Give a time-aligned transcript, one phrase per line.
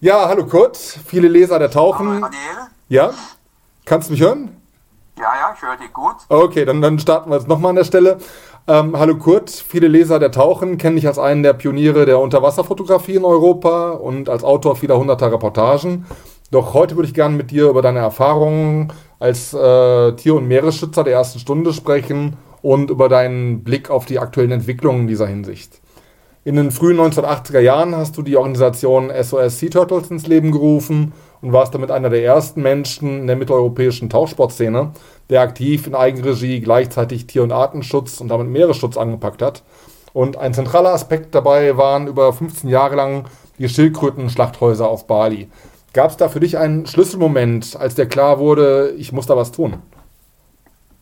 [0.00, 0.76] Ja, hallo Kurt.
[0.76, 2.06] Viele Leser der Tauchen.
[2.06, 2.70] Hallo Daniel.
[2.88, 3.10] Ja?
[3.84, 4.56] Kannst du mich hören?
[5.18, 6.14] Ja, ja, ich höre dich gut.
[6.28, 8.18] Okay, dann, dann starten wir jetzt nochmal an der Stelle.
[8.68, 13.16] Ähm, hallo Kurt, viele Leser der Tauchen kennen dich als einen der Pioniere der Unterwasserfotografie
[13.16, 16.06] in Europa und als Autor vieler hunderter Reportagen.
[16.52, 21.02] Doch heute würde ich gerne mit dir über deine Erfahrungen als äh, Tier- und Meeresschützer
[21.02, 25.80] der ersten Stunde sprechen und über deinen Blick auf die aktuellen Entwicklungen in dieser Hinsicht.
[26.44, 31.12] In den frühen 1980er Jahren hast du die Organisation SOS Sea Turtles ins Leben gerufen
[31.42, 34.92] und warst damit einer der ersten Menschen in der mitteleuropäischen Tauchsportszene,
[35.30, 39.62] der aktiv in Eigenregie gleichzeitig Tier- und Artenschutz und damit Meeresschutz angepackt hat.
[40.12, 43.24] Und ein zentraler Aspekt dabei waren über 15 Jahre lang
[43.58, 45.50] die Schildkröten-Schlachthäuser auf Bali.
[45.92, 49.52] Gab es da für dich einen Schlüsselmoment, als dir klar wurde, ich muss da was
[49.52, 49.82] tun?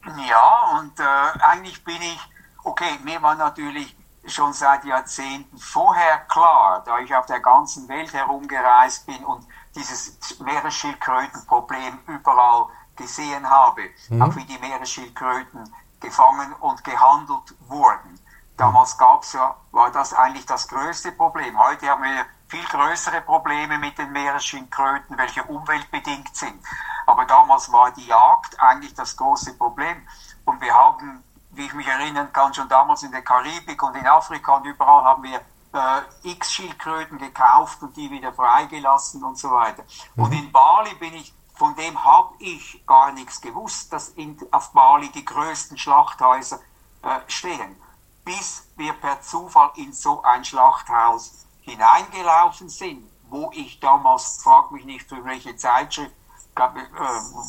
[0.05, 2.19] Ja, und äh, eigentlich bin ich,
[2.65, 3.95] okay, mir war natürlich
[4.27, 10.39] schon seit Jahrzehnten vorher klar, da ich auf der ganzen Welt herumgereist bin und dieses
[10.41, 14.23] Meeresschildkrötenproblem überall gesehen habe, mhm.
[14.23, 18.19] auch wie die Meeresschildkröten gefangen und gehandelt wurden.
[18.57, 21.59] Damals gab's ja, war das eigentlich das größte Problem.
[21.59, 26.63] Heute haben wir viel größere Probleme mit den Meeresschildkröten, welche umweltbedingt sind.
[27.07, 30.07] Aber damals war die Jagd eigentlich das große Problem.
[30.45, 31.23] Und wir haben
[31.57, 35.05] wie ich mich erinnern kann, schon damals in der Karibik und in Afrika und überall
[35.05, 35.41] haben wir
[35.73, 39.85] äh, x Schildkröten gekauft und die wieder freigelassen und so weiter.
[40.15, 40.23] Mhm.
[40.23, 44.73] Und in Bali bin ich, von dem habe ich gar nichts gewusst, dass in, auf
[44.73, 46.61] Bali die größten Schlachthäuser
[47.03, 47.77] äh, stehen.
[48.25, 54.85] Bis wir per Zufall in so ein Schlachthaus hineingelaufen sind, wo ich damals, frag mich
[54.85, 56.15] nicht für welche Zeitschrift,
[56.57, 56.91] glaube, äh,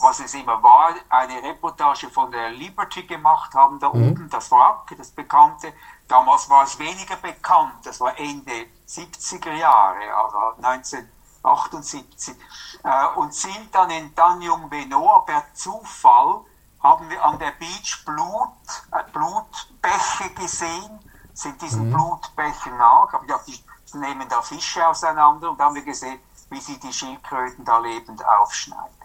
[0.01, 4.11] was es immer war, eine Reportage von der Liberty gemacht haben, da mhm.
[4.11, 5.73] oben, das Wrack, das Bekannte.
[6.07, 12.35] Damals war es weniger bekannt, das war Ende 70er Jahre, also 1978.
[12.83, 16.41] Äh, und sind dann in Tanjung Benoa per Zufall,
[16.83, 18.51] haben wir an der Beach Blut,
[18.91, 20.99] äh, Blutbäche gesehen,
[21.33, 21.93] sind diesen mhm.
[21.93, 23.63] Blutbächen nach, ja, die
[23.93, 26.19] nehmen da Fische auseinander und haben wir gesehen,
[26.49, 28.97] wie sie die Schildkröten da lebend aufschneiden.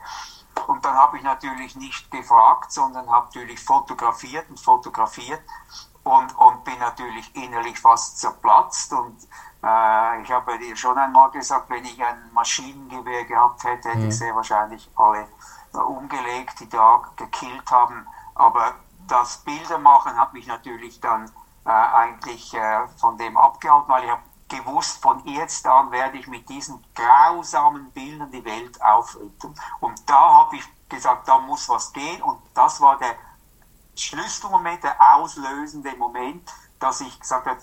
[0.66, 5.42] Und dann habe ich natürlich nicht gefragt, sondern habe natürlich fotografiert und fotografiert
[6.04, 8.92] und, und bin natürlich innerlich fast zerplatzt.
[8.92, 9.16] Und
[9.62, 14.08] äh, ich habe dir schon einmal gesagt, wenn ich ein Maschinengewehr gehabt hätte, hätte mhm.
[14.08, 15.26] ich sehr wahrscheinlich alle
[15.74, 18.06] äh, umgelegt, die da gekillt haben.
[18.34, 18.74] Aber
[19.08, 21.30] das Bildermachen hat mich natürlich dann
[21.64, 24.22] äh, eigentlich äh, von dem abgehalten, weil ich habe
[24.56, 29.54] gewusst, von jetzt an werde ich mit diesen grausamen Bildern die Welt aufrütteln.
[29.80, 32.22] Und da habe ich gesagt, da muss was gehen.
[32.22, 33.14] Und das war der
[33.96, 36.48] Schlüsselmoment, der auslösende Moment,
[36.78, 37.60] dass ich gesagt habe,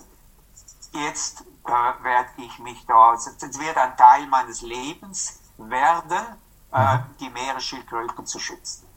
[0.92, 6.18] jetzt äh, werde ich mich da, es wird ein Teil meines Lebens werden,
[6.72, 7.16] äh, mhm.
[7.18, 8.89] die Meeresschildkröten zu schützen.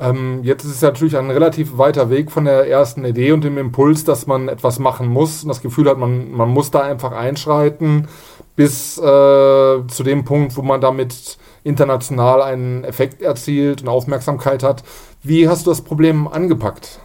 [0.00, 3.58] Ähm, jetzt ist es natürlich ein relativ weiter Weg von der ersten Idee und dem
[3.58, 7.10] Impuls, dass man etwas machen muss und das Gefühl hat, man, man muss da einfach
[7.10, 8.08] einschreiten,
[8.54, 14.84] bis äh, zu dem Punkt, wo man damit international einen Effekt erzielt und Aufmerksamkeit hat.
[15.22, 17.00] Wie hast du das Problem angepackt?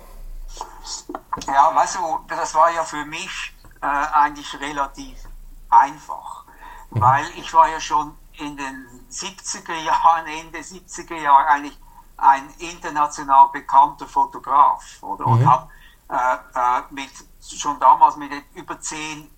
[1.47, 5.17] Ja, weißt du, das war ja für mich äh, eigentlich relativ
[5.69, 6.43] einfach,
[6.91, 11.77] weil ich war ja schon in den 70er Jahren, Ende 70er Jahre eigentlich
[12.23, 15.28] ein international bekannter Fotograf oder?
[15.28, 15.50] und mhm.
[15.50, 15.69] habe
[16.09, 17.11] äh, äh, mit,
[17.41, 19.29] schon damals mit über zehn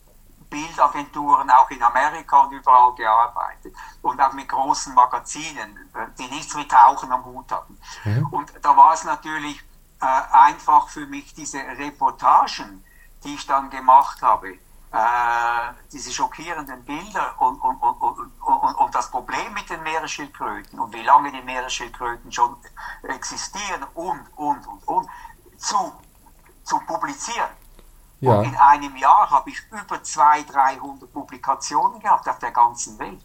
[0.49, 6.55] Bildagenturen auch in Amerika und überall gearbeitet und auch mit großen Magazinen, äh, die nichts
[6.55, 7.77] mit Tauchen am Hut hatten.
[8.03, 8.27] Mhm.
[8.27, 9.61] Und da war es natürlich
[10.01, 12.83] äh, einfach für mich, diese Reportagen,
[13.23, 14.59] die ich dann gemacht habe,
[14.95, 20.93] äh, diese schockierenden Bilder und, und, und, und, und das Problem mit den Meeresschildkröten und
[20.93, 22.55] wie lange die Meeresschildkröten schon
[23.03, 25.09] existieren und, und, und, und
[25.57, 25.91] zu,
[26.63, 27.49] zu publizieren.
[28.21, 28.35] Ja.
[28.35, 33.23] Und in einem Jahr habe ich über 200, 300 Publikationen gehabt auf der ganzen Welt.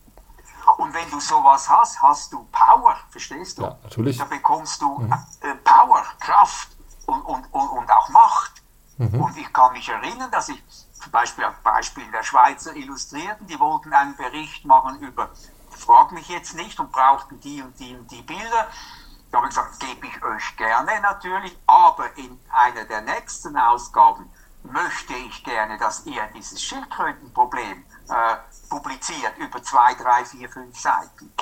[0.77, 3.63] Und wenn du sowas hast, hast du Power, verstehst du?
[3.63, 4.19] Ja, natürlich.
[4.19, 5.13] Da bekommst du mhm.
[5.41, 6.77] äh, Power, Kraft
[7.07, 8.60] und, und, und, und auch Macht.
[9.01, 9.23] Mhm.
[9.23, 10.63] Und ich kann mich erinnern, dass ich
[10.93, 15.31] zum Beispiel ein Beispiel der Schweizer Illustrierten, die wollten einen Bericht machen über,
[15.71, 18.69] frag mich jetzt nicht, und brauchten die und die und die Bilder.
[19.31, 24.31] Da habe ich gesagt, gebe ich euch gerne natürlich, aber in einer der nächsten Ausgaben
[24.65, 28.37] möchte ich gerne, dass ihr dieses Schildkrötenproblem äh,
[28.69, 31.33] publiziert über zwei, drei, vier, fünf Seiten.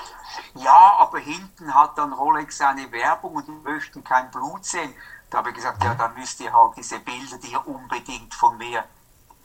[0.54, 4.94] Ja, aber hinten hat dann Rolex seine Werbung und die möchten kein Blut sehen.
[5.30, 8.56] Da habe ich gesagt, ja, dann müsst ihr halt diese Bilder, die ihr unbedingt von
[8.56, 8.84] mir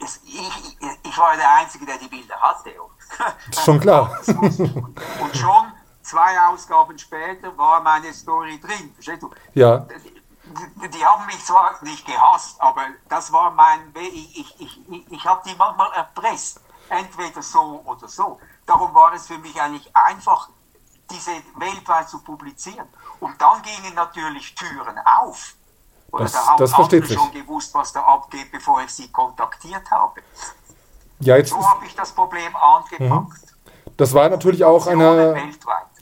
[0.04, 2.72] es, ich, ich war der Einzige, der die Bilder hatte.
[3.64, 4.18] Schon klar.
[4.28, 5.72] Und schon
[6.02, 8.92] zwei Ausgaben später war meine Story drin.
[8.94, 9.32] Verstehst du?
[9.54, 9.80] Ja.
[9.80, 14.14] Die, die haben mich zwar nicht gehasst, aber das war mein Weg.
[14.14, 16.60] Ich, ich, ich, ich habe die manchmal erpresst.
[16.90, 18.40] Entweder so oder so.
[18.66, 20.50] Darum war es für mich eigentlich einfach,
[21.10, 22.88] diese weltweit zu publizieren.
[23.20, 25.56] Und dann gingen natürlich Türen auf.
[26.14, 27.18] Oder Das- andere sich.
[27.18, 30.22] schon gewusst, was da abgeht, bevor ich sie kontaktiert habe.
[31.20, 33.42] Ja, jetzt, So habe ich das Problem angepackt.
[33.98, 35.36] das war natürlich auch eine,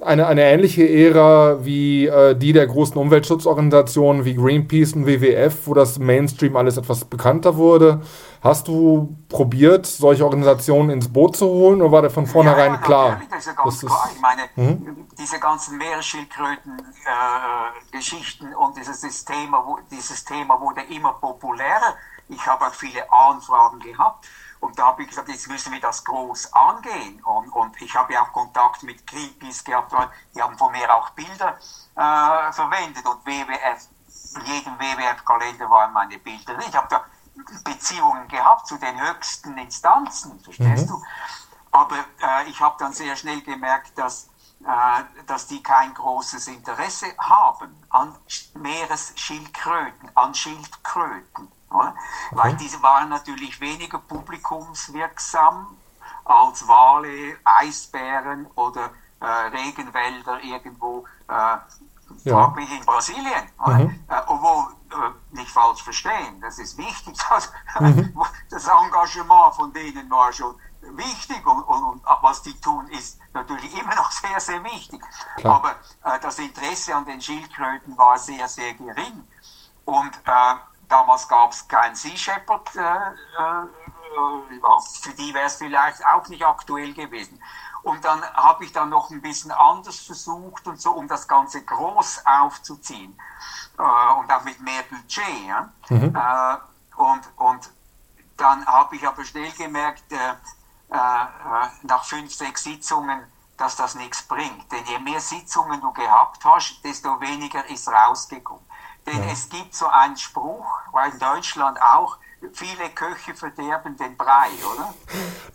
[0.02, 5.74] eine, eine ähnliche Ära wie äh, die der großen Umweltschutzorganisationen wie Greenpeace und WWF, wo
[5.74, 8.02] das Mainstream alles etwas bekannter wurde.
[8.44, 12.80] Hast du probiert, solche Organisationen ins Boot zu holen oder war dir von vornherein ja,
[12.80, 13.10] ja, klar?
[13.12, 14.06] natürlich, Das ist ja ganz dass klar.
[14.08, 15.08] es- Ich meine, Mhm.
[15.18, 21.94] diese ganzen Meeresschildkröten-Geschichten und dieses, Thema, wo- dieses Thema wurde immer populärer.
[22.30, 24.26] Ich habe auch viele Anfragen gehabt.
[24.60, 27.22] Und da habe ich gesagt, jetzt müssen wir das groß angehen.
[27.24, 30.94] Und, und ich habe ja auch Kontakt mit Greenpeace gehabt, weil die haben von mir
[30.96, 31.58] auch Bilder
[31.96, 33.06] äh, verwendet.
[33.06, 33.88] Und WWF,
[34.36, 36.58] in jedem WWF-Kalender waren meine Bilder.
[36.68, 37.04] Ich habe da
[37.64, 41.02] Beziehungen gehabt zu den höchsten Instanzen, verstehst du?
[41.72, 44.28] Aber äh, ich habe dann sehr schnell gemerkt, dass,
[44.66, 51.52] äh, dass die kein großes Interesse haben an Sch- Meeresschildkröten, an Schildkröten.
[51.70, 51.96] Oder?
[52.32, 55.78] Weil diese waren natürlich weniger publikumswirksam
[56.26, 58.90] als Wale, Eisbären oder
[59.22, 61.06] äh, Regenwälder irgendwo.
[61.28, 61.58] Äh,
[62.26, 62.54] Ja.
[62.58, 63.50] in Brasilien.
[63.64, 63.80] oder?
[64.10, 67.18] Äh, obwohl, äh, nicht falsch verstehen, das ist wichtig.
[67.30, 67.52] Das,
[68.50, 73.78] das Engagement von denen war schon wichtig und, und, und was die tun, ist natürlich
[73.80, 75.02] immer noch sehr, sehr wichtig.
[75.38, 75.56] Klar.
[75.56, 79.28] Aber äh, das Interesse an den Schildkröten war sehr, sehr gering.
[79.86, 80.56] Und äh,
[80.88, 82.76] damals gab es kein Sea Shepherd.
[82.76, 83.68] Äh, äh,
[84.14, 87.42] ja, für die wäre es vielleicht auch nicht aktuell gewesen.
[87.84, 91.64] Und dann habe ich dann noch ein bisschen anders versucht und so, um das Ganze
[91.64, 93.18] groß aufzuziehen.
[93.78, 93.82] Äh,
[94.20, 95.48] und auch mit mehr Budget.
[95.48, 95.70] Ja?
[95.90, 96.58] Äh,
[97.02, 97.70] und, und
[98.38, 100.32] dann habe ich aber schnell gemerkt, äh,
[100.92, 100.96] äh,
[101.84, 103.24] nach fünf, sechs Sitzungen,
[103.58, 104.72] dass das nichts bringt.
[104.72, 108.66] Denn je mehr Sitzungen du gehabt hast, desto weniger ist rausgekommen.
[109.06, 112.18] Denn es gibt so einen Spruch, weil in Deutschland auch,
[112.54, 114.94] viele Köche verderben den Brei, oder?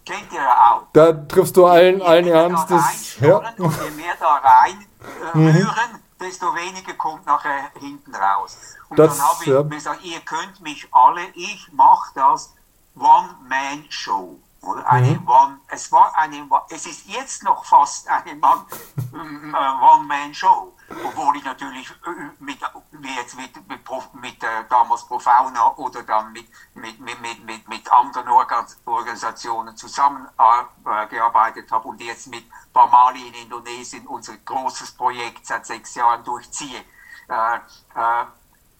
[0.04, 0.82] Kennt ihr ja auch.
[0.92, 3.18] Da triffst du allen, allen Ernstes.
[3.20, 3.38] Ja.
[3.38, 4.86] Und je mehr da rein
[5.34, 8.56] äh, rühren, desto weniger kommt nachher hinten raus.
[8.88, 9.62] Und Das, dann habe ich ja.
[9.62, 12.54] mir gesagt, ihr könnt mich alle, ich mache das
[12.96, 14.38] One-Man-Show.
[14.66, 15.28] Oder eine Mhm.
[15.28, 19.58] One, es war eine, es ist jetzt noch fast eine ähm, äh,
[19.94, 20.72] One-Man-Show,
[21.04, 22.58] obwohl ich natürlich äh, mit,
[22.90, 23.80] wie jetzt mit, mit,
[24.14, 31.70] mit äh, damals Profauna oder dann mit, mit, mit, mit, mit, anderen Organ Organisationen zusammengearbeitet
[31.70, 36.84] habe und jetzt mit Bamali in Indonesien unser großes Projekt seit sechs Jahren durchziehe.
[37.28, 37.56] Äh,
[37.94, 38.26] äh,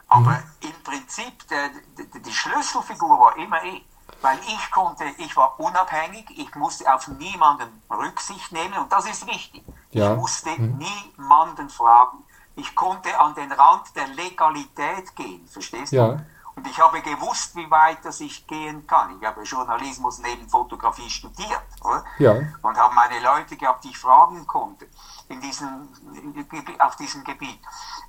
[0.08, 3.84] aber im Prinzip, der, die, die Schlüsselfigur war immer ich.
[4.22, 9.26] Weil ich konnte, ich war unabhängig, ich musste auf niemanden Rücksicht nehmen und das ist
[9.26, 9.64] wichtig.
[9.90, 10.12] Ja.
[10.12, 12.24] Ich musste niemanden fragen.
[12.56, 16.08] Ich konnte an den Rand der Legalität gehen, verstehst Ja.
[16.08, 16.26] du?
[16.56, 19.18] Und ich habe gewusst, wie weit das ich gehen kann.
[19.20, 22.02] Ich habe Journalismus neben Fotografie studiert, oder?
[22.19, 22.34] Ja.
[22.62, 24.88] Und habe meine Leute gehabt, die ich fragen konnte
[25.29, 25.86] in diesem,
[26.79, 27.60] auf diesem Gebiet.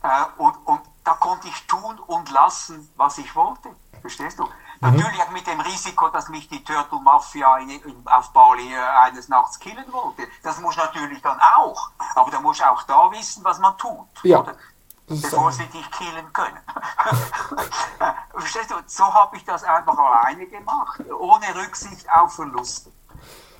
[0.01, 3.75] Äh, und, und da konnte ich tun und lassen, was ich wollte.
[3.99, 4.47] Verstehst du?
[4.79, 7.57] Natürlich auch mit dem Risiko, dass mich die Turtle Mafia
[8.05, 10.27] auf Bali äh, eines Nachts killen wollte.
[10.43, 11.91] Das muss natürlich dann auch.
[12.15, 14.07] Aber da muss auch da wissen, was man tut.
[14.23, 14.39] Ja.
[14.39, 14.55] Oder?
[15.07, 16.59] Bevor sie dich killen können.
[18.31, 18.75] Verstehst du?
[18.87, 22.91] So habe ich das einfach alleine gemacht, ohne Rücksicht auf Verluste.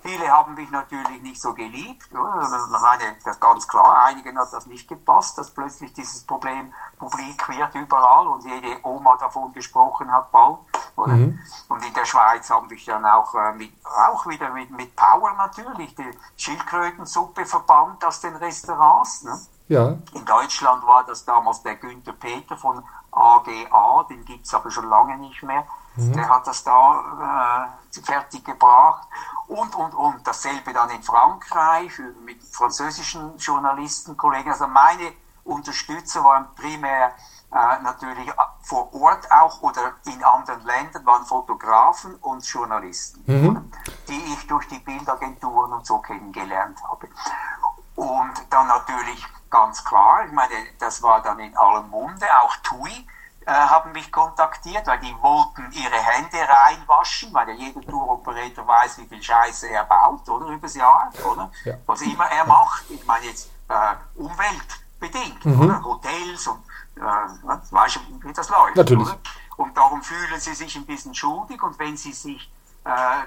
[0.07, 2.13] Viele haben mich natürlich nicht so geliebt.
[2.13, 7.49] meine, das ist ganz klar, einigen hat das nicht gepasst, dass plötzlich dieses Problem publik
[7.49, 10.59] wird überall und jede Oma davon gesprochen hat bald.
[10.95, 11.11] Oder?
[11.11, 15.33] Und in der Schweiz haben mich dann auch, äh, mit, auch wieder mit, mit Power
[15.33, 19.23] natürlich die Schildkrötensuppe verbannt aus den Restaurants.
[19.23, 19.37] Ne?
[19.67, 19.97] Ja.
[20.13, 24.89] In Deutschland war das damals der Günther Peter von AGA, den gibt es aber schon
[24.89, 25.65] lange nicht mehr.
[25.97, 29.07] Der hat das da äh, fertig gebracht.
[29.47, 30.27] Und, und, und.
[30.27, 31.91] Dasselbe dann in Frankreich
[32.23, 34.51] mit französischen Journalisten, Kollegen.
[34.51, 37.13] Also meine Unterstützer waren primär
[37.51, 38.31] äh, natürlich
[38.61, 43.23] vor Ort auch oder in anderen Ländern, waren Fotografen und Journalisten,
[44.07, 47.07] die ich durch die Bildagenturen und so kennengelernt habe.
[47.95, 53.07] Und dann natürlich ganz klar, ich meine, das war dann in allem Munde, auch TUI,
[53.45, 58.97] äh, haben mich kontaktiert, weil die wollten ihre Hände reinwaschen, weil ja jeder Touroperator weiß,
[58.97, 61.49] wie viel Scheiße er baut, oder, übers Jahr, oder?
[61.63, 61.75] Ja.
[61.85, 62.83] Was immer er macht.
[62.89, 65.61] Ich meine jetzt äh, umweltbedingt, mhm.
[65.61, 65.83] oder?
[65.83, 66.61] Hotels und,
[66.97, 67.01] äh,
[67.71, 69.07] weißt du, wie das läuft, Natürlich.
[69.07, 69.17] Oder?
[69.55, 72.51] Und darum fühlen sie sich ein bisschen schuldig und wenn sie sich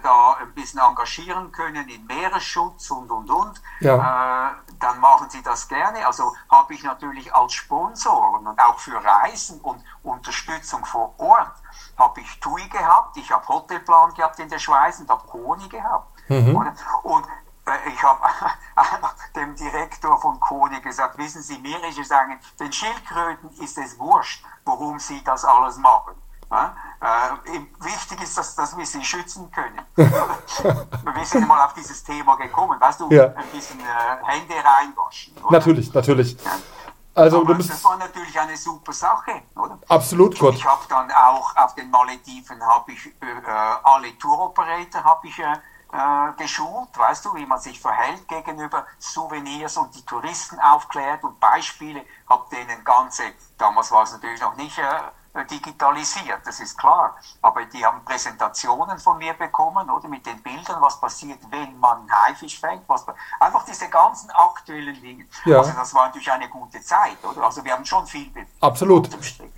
[0.03, 3.95] da ein bisschen engagieren können in Meeresschutz und und und, ja.
[3.95, 6.07] äh, dann machen sie das gerne.
[6.07, 11.53] Also habe ich natürlich als Sponsoren und auch für Reisen und Unterstützung vor Ort
[11.97, 16.09] habe ich TUI gehabt, ich habe Hotelplan gehabt in der Schweiz und habe Koni gehabt.
[16.29, 16.57] Mhm.
[17.03, 17.27] Und
[17.67, 18.21] äh, ich habe
[19.37, 23.99] dem Direktor von Koni gesagt, wissen Sie, mir ist es eigentlich, den Schildkröten ist es
[23.99, 26.15] wurscht, warum sie das alles machen.
[26.51, 26.75] Ja?
[27.01, 29.81] Äh, wichtig ist, dass, dass wir sie schützen können.
[29.97, 32.79] wir sind mal auf dieses Thema gekommen.
[32.81, 33.27] Weißt du, ja.
[33.27, 33.85] ein bisschen äh,
[34.25, 35.35] Hände reinwaschen.
[35.39, 35.53] Oder?
[35.53, 36.37] Natürlich, natürlich.
[36.45, 36.53] Ja.
[37.15, 39.79] Also, Aber das war natürlich eine super Sache, oder?
[39.89, 40.55] Absolut, Gott.
[40.55, 43.13] Ich habe dann auch auf den Malediven habe ich äh,
[43.83, 45.57] alle Touroperator habe ich äh,
[45.93, 51.41] äh, geschult, weißt du, wie man sich verhält gegenüber Souvenirs und die Touristen aufklärt und
[51.41, 53.25] Beispiele, habe denen ganze,
[53.59, 55.11] damals war es natürlich noch nicht äh, äh,
[55.51, 57.17] digitalisiert, das ist klar.
[57.43, 62.07] Aber die haben Präsentationen von mir bekommen, oder mit den Bildern, was passiert, wenn man
[62.11, 63.07] Haifisch fängt, was,
[63.39, 65.25] einfach diese ganzen aktuellen Dinge.
[65.45, 65.59] Ja.
[65.59, 67.45] Also das war natürlich eine gute Zeit, oder?
[67.45, 69.09] Also wir haben schon viel Absolut.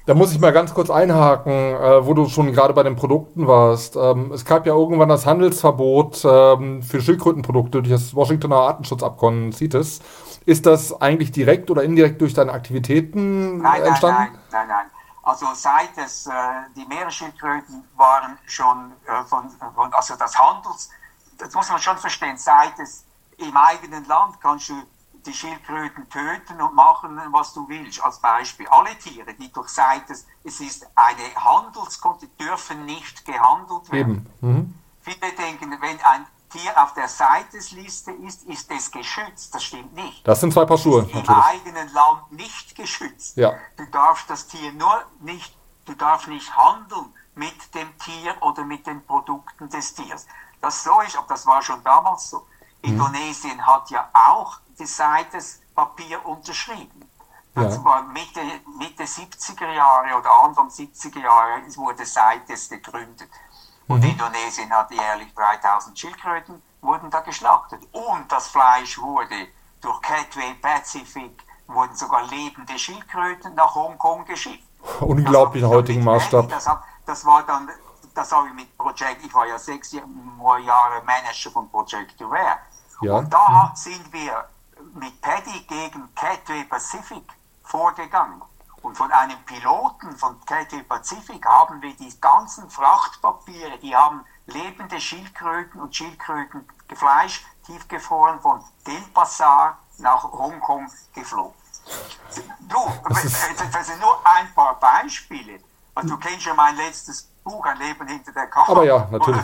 [0.07, 3.47] Da muss ich mal ganz kurz einhaken, äh, wo du schon gerade bei den Produkten
[3.47, 3.97] warst.
[3.97, 10.01] Ähm, es gab ja irgendwann das Handelsverbot ähm, für Schildkrötenprodukte durch das Washingtoner Artenschutzabkommen CITES.
[10.45, 14.19] Ist das eigentlich direkt oder indirekt durch deine Aktivitäten nein, entstanden?
[14.19, 14.92] Nein, nein, nein, nein.
[15.23, 16.33] Also seit es, äh,
[16.75, 20.91] die Meeresschildkröten waren schon äh, von, von, also das Handels,
[21.39, 23.05] das muss man schon verstehen, seit es
[23.39, 24.83] im eigenen Land kannst du
[25.25, 28.03] die Schildkröten töten und machen, was du willst.
[28.03, 34.29] Als Beispiel, alle Tiere, die durch CITES, es ist eine Handelskonte, dürfen nicht gehandelt werden.
[34.41, 34.75] Mhm.
[35.01, 39.55] Viele denken, wenn ein Tier auf der CITES-Liste ist, ist es geschützt.
[39.55, 40.27] Das stimmt nicht.
[40.27, 41.09] Das sind zwei Paar Schuhe.
[41.11, 43.37] Im eigenen Land nicht geschützt.
[43.37, 43.55] Ja.
[43.77, 45.57] Du darfst das Tier nur nicht,
[45.87, 50.27] du darfst nicht handeln mit dem Tier oder mit den Produkten des Tiers.
[50.61, 52.47] Das so ist, aber das war schon damals so.
[52.83, 52.91] Mhm.
[52.91, 57.09] Indonesien hat ja auch die CITES-Papier unterschrieben.
[57.55, 57.85] Das ja.
[57.85, 58.41] war Mitte,
[58.79, 63.29] Mitte 70er Jahre oder Anfang 70er Jahre wurde CITES gegründet.
[63.89, 64.11] Und mhm.
[64.11, 67.83] Indonesien hat jährlich 3000 Schildkröten, wurden da geschlachtet.
[67.93, 69.49] Und das Fleisch wurde
[69.81, 74.65] durch Catway Pacific, wurden sogar lebende Schildkröten nach Hongkong geschickt.
[75.01, 76.49] Unglaublich in heutigen Maßstab.
[76.49, 76.69] Das,
[77.07, 77.69] das, war dann,
[78.15, 82.59] das habe ich mit Project, ich war ja sechs Jahre Manager von Project Rare.
[83.01, 83.15] Ja.
[83.15, 83.77] Und da mhm.
[83.77, 84.49] sind wir
[84.95, 87.25] mit Paddy gegen Catway Pacific
[87.65, 88.43] vorgegangen.
[88.83, 95.01] Und von einem Piloten von Cathay Pacific haben wir die ganzen Frachtpapiere, die haben lebende
[95.01, 101.55] Schildkröten und Schildkrötenfleisch tiefgefroren von Denpasar nach Hongkong geflogen.
[102.61, 105.61] Du, das, sind nur ein paar Beispiele.
[105.95, 108.73] Also du kennst ja mein letztes Buch, Ein Leben hinter der Kamera.
[108.73, 109.43] Aber ja, natürlich.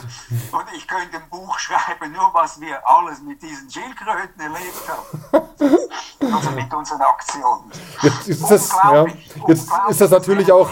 [0.53, 5.79] Und, ich könnte ein Buch schreiben, nur was wir alles mit diesen Schildkröten erlebt haben.
[6.35, 7.73] also mit unseren Aktionen.
[8.03, 9.05] Jetzt ist das, ja,
[9.49, 10.71] jetzt ist das natürlich auch.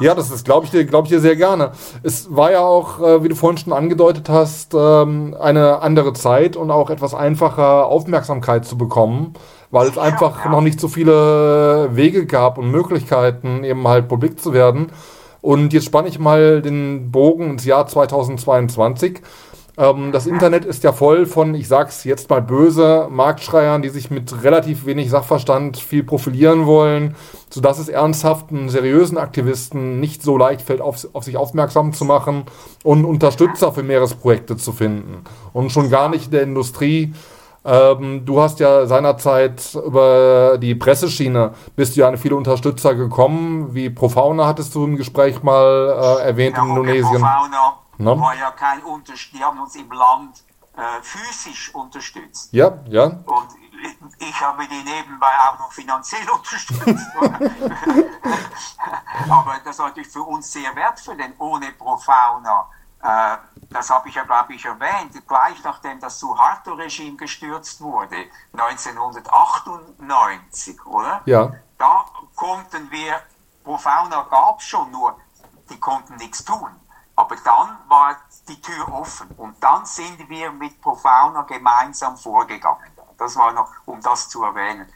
[0.00, 1.72] Ja, das ist, glaube ich, dir, glaub ich dir sehr gerne.
[2.02, 6.56] Es war ja auch, äh, wie du vorhin schon angedeutet hast, ähm, eine andere Zeit
[6.56, 9.34] und auch etwas einfacher Aufmerksamkeit zu bekommen
[9.72, 10.50] weil es einfach ja.
[10.50, 14.92] noch nicht so viele Wege gab und Möglichkeiten, eben halt publik zu werden.
[15.40, 19.20] Und jetzt spanne ich mal den Bogen ins Jahr 2022.
[19.78, 24.10] Ähm, das Internet ist ja voll von, ich sag's jetzt mal böse, Marktschreiern, die sich
[24.10, 27.14] mit relativ wenig Sachverstand viel profilieren wollen,
[27.50, 32.44] sodass es ernsthaften, seriösen Aktivisten nicht so leicht fällt, auf, auf sich aufmerksam zu machen
[32.82, 35.24] und Unterstützer für Meeresprojekte zu finden.
[35.52, 37.12] Und schon gar nicht in der Industrie
[37.66, 43.74] ähm, du hast ja seinerzeit über die Presseschiene bist du ja an viele Unterstützer gekommen.
[43.74, 47.20] Wie Profauna hattest du im Gespräch mal äh, erwähnt ja, in Indonesien.
[47.20, 48.20] Profauna no?
[48.20, 49.38] war ja kein Unterschied.
[49.38, 50.44] Die haben uns im Land
[50.76, 52.52] äh, physisch unterstützt.
[52.52, 53.06] Ja, ja.
[53.06, 53.48] Und
[54.18, 57.06] ich habe die nebenbei auch noch finanziell unterstützt.
[59.28, 62.68] Aber das war natürlich für uns sehr wertvoll, denn ohne Profauna
[63.70, 71.22] das habe ich ja, glaube ich, erwähnt, gleich nachdem das Suharto-Regime gestürzt wurde, 1998, oder?
[71.26, 71.52] Ja.
[71.78, 73.20] Da konnten wir,
[73.64, 75.18] Profauna gab es schon, nur
[75.68, 76.70] die konnten nichts tun.
[77.16, 78.16] Aber dann war
[78.48, 82.90] die Tür offen und dann sind wir mit Profauna gemeinsam vorgegangen.
[83.18, 84.86] Das war noch, um das zu erwähnen.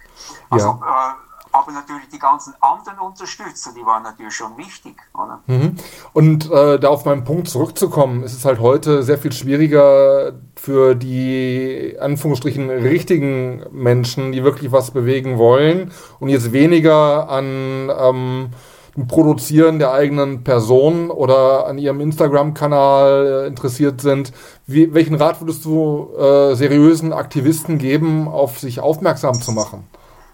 [0.51, 1.11] Also, ja.
[1.11, 1.15] äh,
[1.53, 4.97] aber natürlich die ganzen anderen Unterstützer, die waren natürlich schon wichtig.
[5.15, 5.41] Oder?
[5.47, 5.77] Mhm.
[6.13, 10.95] Und äh, da auf meinen Punkt zurückzukommen, ist es halt heute sehr viel schwieriger für
[10.95, 18.51] die Anführungsstrichen richtigen Menschen, die wirklich was bewegen wollen und jetzt weniger an ähm,
[19.09, 24.33] Produzieren der eigenen Person oder an ihrem Instagram-Kanal äh, interessiert sind.
[24.67, 29.85] Wie, welchen Rat würdest du äh, seriösen Aktivisten geben, auf sich aufmerksam zu machen?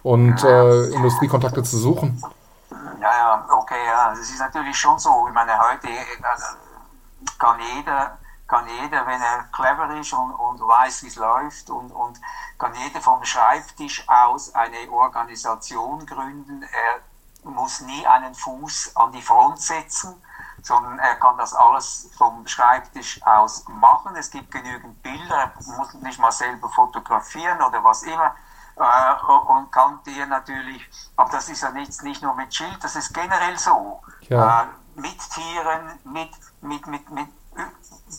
[0.06, 2.22] Und äh, Industriekontakte zu suchen.
[3.00, 4.12] Ja, ja, okay, ja.
[4.12, 5.26] Es ist natürlich schon so.
[5.26, 6.04] Ich meine, heute äh,
[7.40, 11.90] kann jeder, kann jeder, wenn er clever ist und, und weiß, wie es läuft, und,
[11.90, 12.20] und
[12.56, 16.62] kann jeder vom Schreibtisch aus eine Organisation gründen.
[16.62, 20.14] Er muss nie einen Fuß an die Front setzen,
[20.62, 24.14] sondern er kann das alles vom Schreibtisch aus machen.
[24.14, 28.36] Es gibt genügend Bilder, er muss nicht mal selber fotografieren oder was immer
[28.76, 33.12] und kann dir natürlich, aber das ist ja nicht, nicht nur mit Schild, das ist
[33.14, 34.02] generell so.
[34.28, 34.62] Ja.
[34.62, 34.66] Äh,
[35.00, 36.30] mit Tieren, mit,
[36.60, 37.28] mit, mit, mit,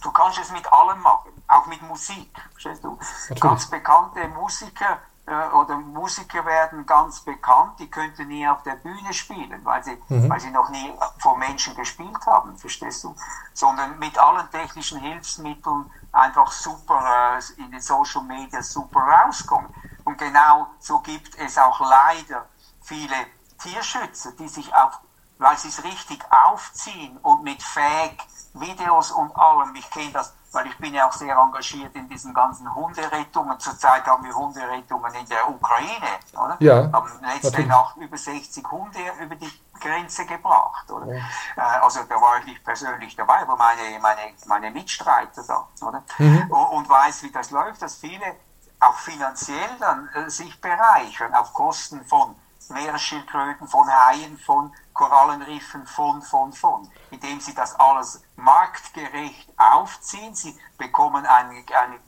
[0.03, 2.97] du kannst es mit allem machen, auch mit Musik, verstehst du?
[2.97, 3.41] Natürlich.
[3.41, 9.13] Ganz bekannte Musiker äh, oder Musiker werden ganz bekannt, die könnten nie auf der Bühne
[9.13, 10.29] spielen, weil sie, mhm.
[10.29, 13.15] weil sie noch nie vor Menschen gespielt haben, verstehst du?
[13.53, 19.69] Sondern mit allen technischen Hilfsmitteln einfach super äh, in den Social Media super rauskommen.
[20.07, 22.45] Und genau so gibt es auch leider
[22.81, 23.13] viele
[23.61, 25.01] Tierschützer, die sich auch,
[25.37, 30.77] weil sie es richtig aufziehen und mit Fake-Videos und allem, ich kenne das, weil ich
[30.77, 33.59] bin ja auch sehr engagiert in diesen ganzen Hunderettungen.
[33.59, 36.55] Zurzeit haben wir Hunderettungen in der Ukraine, oder?
[36.61, 36.89] Ja.
[36.89, 37.67] Haben letzte natürlich.
[37.67, 41.13] Nacht über 60 Hunde über die Grenze gebracht, oder?
[41.13, 41.21] Ja.
[41.57, 46.01] Äh, also da war ich nicht persönlich dabei, aber meine, meine, meine Mitstreiter da, oder?
[46.17, 46.49] Mhm.
[46.49, 48.37] Und weiß, wie das läuft, dass viele
[48.79, 52.35] auch finanziell dann äh, sich bereichern auf Kosten von
[52.69, 60.35] Meeresschildkröten, von Haien, von Korallenriffen, von, von, von, indem sie das alles marktgerecht aufziehen.
[60.35, 61.99] Sie bekommen eine, eine,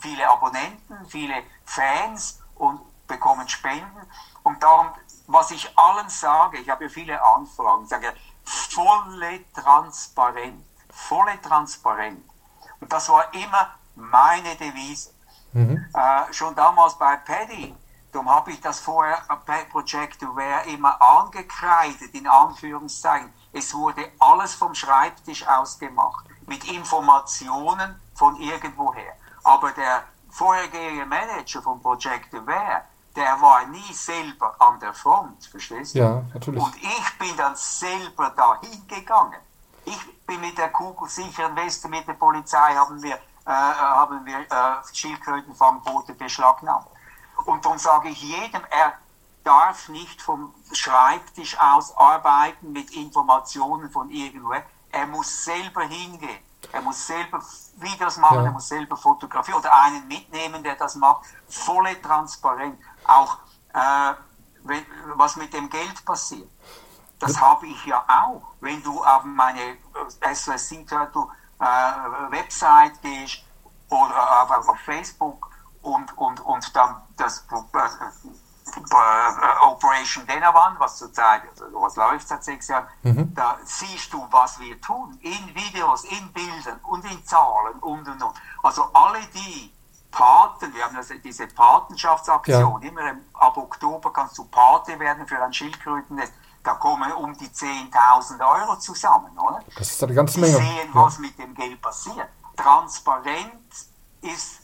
[0.00, 4.10] viele Abonnenten, viele Fans und bekommen Spenden.
[4.42, 4.88] Und darum,
[5.26, 8.12] was ich allen sage, ich habe viele Anfragen, sage
[8.44, 12.20] volle Transparenz, volle Transparenz.
[12.80, 15.10] Und das war immer meine Devise.
[15.52, 15.84] Mhm.
[15.94, 17.74] Äh, schon damals bei Paddy,
[18.10, 23.32] darum habe ich das vorher bei Project Aware immer angekreidet, in Anführungszeichen.
[23.52, 29.14] Es wurde alles vom Schreibtisch aus gemacht, mit Informationen von irgendwoher.
[29.44, 32.82] Aber der vorhergehende Manager von Project Aware,
[33.14, 35.98] der war nie selber an der Front, verstehst du?
[35.98, 36.62] Ja, natürlich.
[36.62, 39.40] Und ich bin dann selber dahin gegangen.
[39.84, 43.18] Ich bin mit der kugelsicheren Weste, mit der Polizei haben wir
[43.50, 46.86] haben wir äh, Schildkrötenfangboote beschlagnahmt.
[47.44, 48.94] Und dann sage ich jedem, er
[49.44, 54.64] darf nicht vom Schreibtisch aus arbeiten mit Informationen von irgendwoher.
[54.90, 56.38] Er muss selber hingehen.
[56.70, 57.42] Er muss selber
[57.76, 58.44] Videos machen, ja.
[58.44, 61.26] er muss selber fotografieren oder einen mitnehmen, der das macht.
[61.48, 62.78] Volle Transparenz.
[63.06, 63.38] Auch
[63.74, 64.14] äh,
[65.16, 66.48] was mit dem Geld passiert.
[67.18, 68.42] Das habe ich ja auch.
[68.60, 69.76] Wenn du auf meine
[70.32, 71.28] SOS Sea Turtle
[71.62, 73.44] äh, Website gehst
[73.88, 75.50] oder auf, auf Facebook
[75.82, 78.76] und, und, und dann das äh,
[79.66, 83.34] Operation Denavan, was zurzeit, also was läuft seit sechs Jahren, mhm.
[83.34, 88.22] da siehst du, was wir tun, in Videos, in Bildern und in Zahlen und und
[88.22, 88.34] und.
[88.62, 89.72] Also alle die
[90.10, 92.88] Paten, wir haben also diese Patenschaftsaktion, ja.
[92.88, 98.40] immer ab Oktober kannst du Pate werden für ein Schildkrötennest da kommen um die 10.000
[98.40, 99.60] Euro zusammen, oder?
[99.76, 100.56] Das ist eine ganze Menge.
[100.56, 102.28] Sie sehen, was mit dem Geld passiert.
[102.56, 103.88] Transparenz
[104.20, 104.60] ist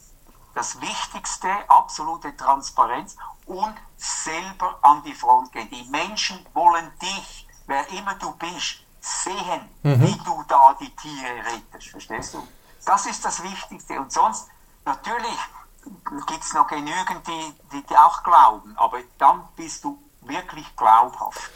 [0.53, 5.69] das Wichtigste, absolute Transparenz und selber an die Front gehen.
[5.69, 10.01] Die Menschen wollen dich, wer immer du bist, sehen, mhm.
[10.01, 11.89] wie du da die Tiere rettest.
[11.89, 12.47] Verstehst du?
[12.85, 13.99] Das ist das Wichtigste.
[13.99, 14.47] Und sonst,
[14.85, 15.37] natürlich
[16.27, 19.97] gibt es noch genügend, die, die, die auch glauben, aber dann bist du
[20.29, 21.51] wirklich glaubhaft.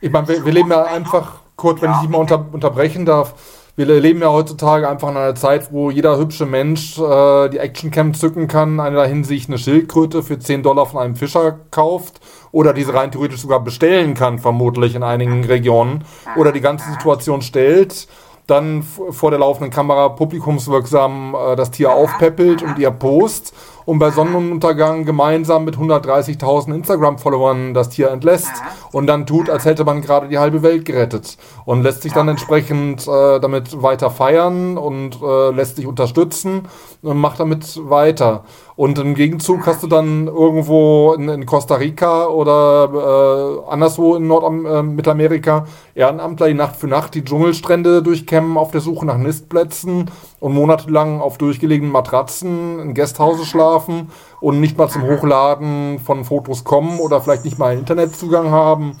[0.00, 3.04] Ich meine, wir, wir leben ja einfach, Kurt, wenn ja, ich dich mal unter, unterbrechen
[3.04, 3.34] darf,
[3.78, 8.12] wir leben ja heutzutage einfach in einer Zeit, wo jeder hübsche Mensch äh, die Actioncam
[8.12, 12.92] zücken kann, einer Hinsicht eine Schildkröte für 10 Dollar von einem Fischer kauft oder diese
[12.92, 18.08] rein theoretisch sogar bestellen kann, vermutlich in einigen Regionen, oder die ganze Situation stellt,
[18.48, 24.10] dann vor der laufenden Kamera publikumswirksam äh, das Tier aufpeppelt und ihr Post und bei
[24.10, 28.52] Sonnenuntergang gemeinsam mit 130.000 Instagram-Followern das Tier entlässt.
[28.92, 32.28] Und dann tut, als hätte man gerade die halbe Welt gerettet und lässt sich dann
[32.28, 36.68] entsprechend äh, damit weiter feiern und äh, lässt sich unterstützen
[37.02, 38.44] und macht damit weiter.
[38.78, 44.28] Und im Gegenzug hast du dann irgendwo in, in Costa Rica oder äh, anderswo in
[44.28, 50.08] Nordmittelamerika äh, Ehrenamtler, die Nacht für Nacht die Dschungelstrände durchkämmen auf der Suche nach Nistplätzen
[50.38, 56.62] und monatelang auf durchgelegenen Matratzen in Gästhause schlafen und nicht mal zum Hochladen von Fotos
[56.62, 58.96] kommen oder vielleicht nicht mal einen Internetzugang haben.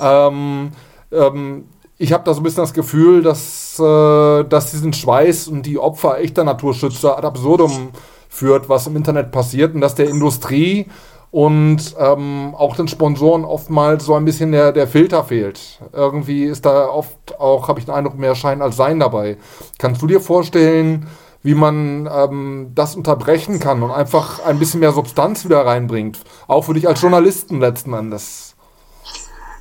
[0.00, 0.72] Ähm,
[1.10, 1.64] ähm,
[1.96, 5.78] ich habe da so ein bisschen das Gefühl, dass, äh, dass diesen Schweiß und die
[5.78, 7.88] Opfer echter Naturschützer ad absurdum
[8.34, 10.90] führt, was im Internet passiert und dass der Industrie
[11.30, 15.80] und ähm, auch den Sponsoren oftmals so ein bisschen der, der Filter fehlt.
[15.92, 19.36] Irgendwie ist da oft auch, habe ich den Eindruck, mehr Schein als Sein dabei.
[19.78, 21.08] Kannst du dir vorstellen,
[21.42, 26.18] wie man ähm, das unterbrechen kann und einfach ein bisschen mehr Substanz wieder reinbringt?
[26.48, 28.56] Auch für dich als Journalisten letzten Endes.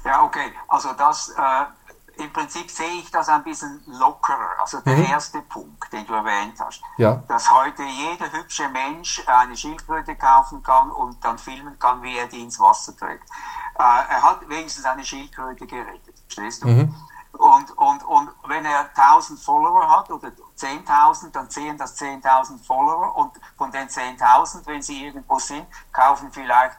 [0.04, 0.52] Ja, okay.
[0.68, 1.30] Also das...
[1.38, 1.83] Äh
[2.18, 4.60] im Prinzip sehe ich das ein bisschen lockerer.
[4.60, 5.06] Also der mhm.
[5.06, 7.24] erste Punkt, den du erwähnt hast, ja.
[7.28, 12.28] dass heute jeder hübsche Mensch eine Schildkröte kaufen kann und dann filmen kann, wie er
[12.28, 13.30] die ins Wasser trägt.
[13.78, 16.68] Äh, er hat wenigstens eine Schildkröte gerettet, verstehst du?
[16.68, 16.96] Mhm.
[17.34, 23.16] Und, und, und wenn er 1000 Follower hat oder 10.000, dann sehen das 10.000 Follower
[23.16, 26.78] und von den 10.000, wenn sie irgendwo sind, kaufen vielleicht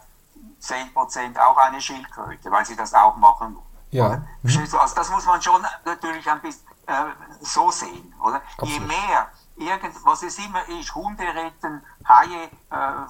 [0.62, 3.59] 10% auch eine Schildkröte, weil sie das auch machen
[3.94, 4.22] ja.
[4.42, 7.04] Also das muss man schon natürlich ein bisschen äh,
[7.40, 8.42] so sehen, oder?
[8.59, 8.72] Absolut.
[8.72, 12.50] Je mehr irgend, was es immer ist, Hunde retten, Haie, äh,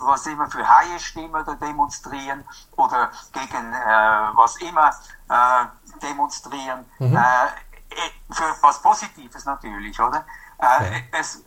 [0.01, 2.45] was immer für Haie stimmen oder demonstrieren
[2.77, 4.91] oder gegen äh, was immer
[5.29, 5.67] äh,
[6.03, 7.17] demonstrieren, mhm.
[7.17, 10.25] Äh, für was Positives natürlich, oder?
[10.59, 11.07] Okay.
[11.13, 11.43] Äh, es,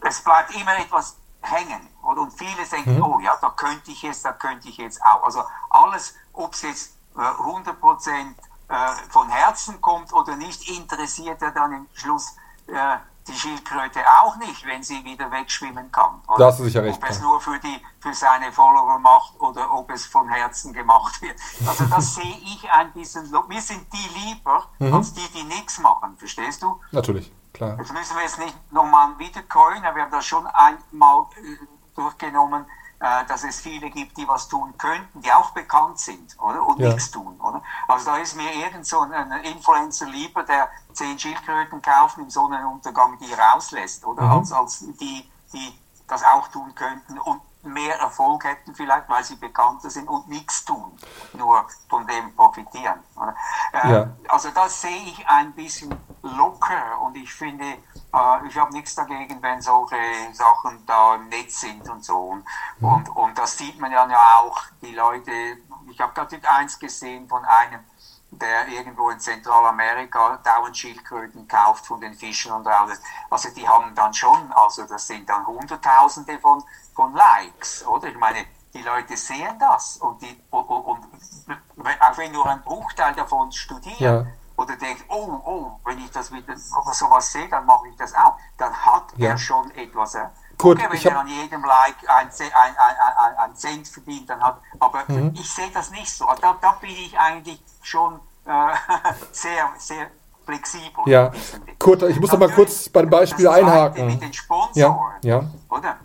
[0.00, 1.88] es bleibt immer etwas hängen.
[2.02, 2.22] Oder?
[2.22, 3.02] Und viele denken, mhm.
[3.02, 5.24] oh ja, da könnte ich jetzt, da könnte ich jetzt auch.
[5.24, 8.36] Also alles, ob es jetzt 100 Prozent
[8.68, 8.74] äh,
[9.10, 12.34] von Herzen kommt oder nicht, interessiert er dann im Schluss
[12.66, 12.96] äh,
[13.26, 16.20] die Schildkröte auch nicht, wenn sie wieder wegschwimmen kann.
[16.28, 16.46] Oder?
[16.46, 17.02] Das ist sicher recht.
[17.02, 21.22] Ob es nur für, die, für seine Follower macht oder ob es von Herzen gemacht
[21.22, 21.36] wird.
[21.66, 24.94] Also das sehe ich ein bisschen, wir sind die lieber mhm.
[24.94, 26.80] als die, die nichts machen, verstehst du?
[26.92, 27.78] Natürlich, klar.
[27.78, 32.66] Jetzt müssen wir jetzt nicht nochmal wiedercoin, wir haben das schon einmal äh, durchgenommen,
[33.04, 36.66] äh, dass es viele gibt, die was tun könnten, die auch bekannt sind, oder?
[36.66, 36.88] Und ja.
[36.88, 37.62] nichts tun, oder?
[37.86, 43.18] Also da ist mir irgend so ein Influencer lieber, der zehn Schildkröten kauft im Sonnenuntergang,
[43.18, 44.22] die rauslässt, oder?
[44.22, 44.30] Mhm.
[44.30, 49.36] Als, als die, die das auch tun könnten und mehr Erfolg hätten vielleicht, weil sie
[49.36, 50.98] bekannter sind und nichts tun,
[51.34, 53.00] nur von dem profitieren.
[53.72, 54.08] Äh, ja.
[54.28, 59.42] Also das sehe ich ein bisschen locker und ich finde, äh, ich habe nichts dagegen,
[59.42, 59.96] wenn solche
[60.32, 62.16] Sachen da im Netz sind und so.
[62.16, 62.44] Und,
[62.78, 62.88] mhm.
[62.88, 64.06] und, und das sieht man ja
[64.38, 65.30] auch, die Leute,
[65.90, 67.80] ich habe gerade eins gesehen von einem,
[68.30, 73.00] der irgendwo in Zentralamerika dauernd Schildkröten kauft von den Fischen und alles.
[73.30, 78.08] Also die haben dann schon, also das sind dann Hunderttausende von, von Likes, oder?
[78.08, 81.06] Ich meine, die Leute sehen das und, die, und, und, und
[82.00, 84.26] auch wenn nur ein Bruchteil davon studiert ja.
[84.56, 88.36] Oder denkt, oh, oh, wenn ich das wieder sowas sehe, dann mache ich das auch,
[88.56, 89.30] dann hat ja.
[89.30, 90.14] er schon etwas.
[90.14, 94.40] Äh, Gut, okay, wenn er an jedem Like ein, ein, ein, ein, Cent verdient, dann
[94.40, 95.34] hat, aber mhm.
[95.34, 96.26] ich sehe das nicht so.
[96.40, 98.74] Da, da bin ich eigentlich schon äh,
[99.32, 100.10] sehr, sehr
[100.44, 101.02] flexibel.
[101.06, 101.32] Ja,
[101.78, 104.06] Kurt, ich muss noch mal kurz beim Beispiel einhaken.
[104.06, 105.44] Mit den Sponsoren, ja, ja.
[105.68, 105.96] oder?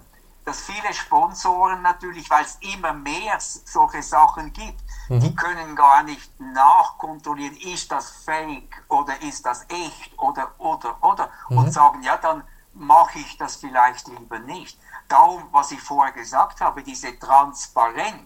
[0.45, 5.19] Dass viele Sponsoren natürlich, weil es immer mehr solche Sachen gibt, mhm.
[5.19, 11.29] die können gar nicht nachkontrollieren, ist das fake oder ist das echt oder, oder, oder.
[11.49, 11.57] Mhm.
[11.57, 12.43] Und sagen, ja, dann
[12.73, 14.79] mache ich das vielleicht lieber nicht.
[15.07, 18.21] Darum, was ich vorher gesagt habe, diese Transparenz,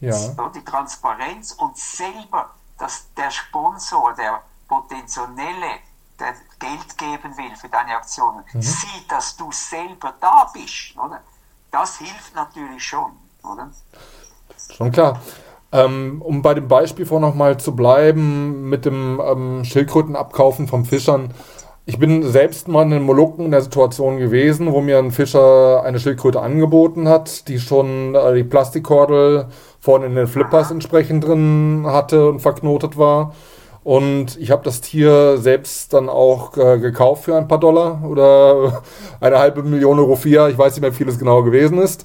[0.00, 0.48] ja.
[0.54, 5.78] die Transparenz und selber, dass der Sponsor, der Potenzielle,
[6.18, 8.62] der Geld geben will für deine Aktionen, mhm.
[8.62, 10.96] sieht, dass du selber da bist.
[10.96, 11.20] Oder?
[11.70, 13.12] Das hilft natürlich schon.
[13.42, 13.70] Oder?
[14.70, 15.20] Schon klar.
[15.74, 21.34] Ähm, um bei dem Beispiel vor nochmal zu bleiben, mit dem ähm, Schildkrötenabkaufen von Fischern.
[21.84, 25.82] Ich bin selbst mal in den Molukken in der Situation gewesen, wo mir ein Fischer
[25.82, 29.46] eine Schildkröte angeboten hat, die schon äh, die Plastikkordel
[29.80, 33.34] vorne in den Flippers entsprechend drin hatte und verknotet war.
[33.82, 38.82] Und ich habe das Tier selbst dann auch äh, gekauft für ein paar Dollar oder
[39.20, 40.48] eine halbe Million Euro vier.
[40.50, 42.04] Ich weiß nicht mehr, wie viel es genau gewesen ist.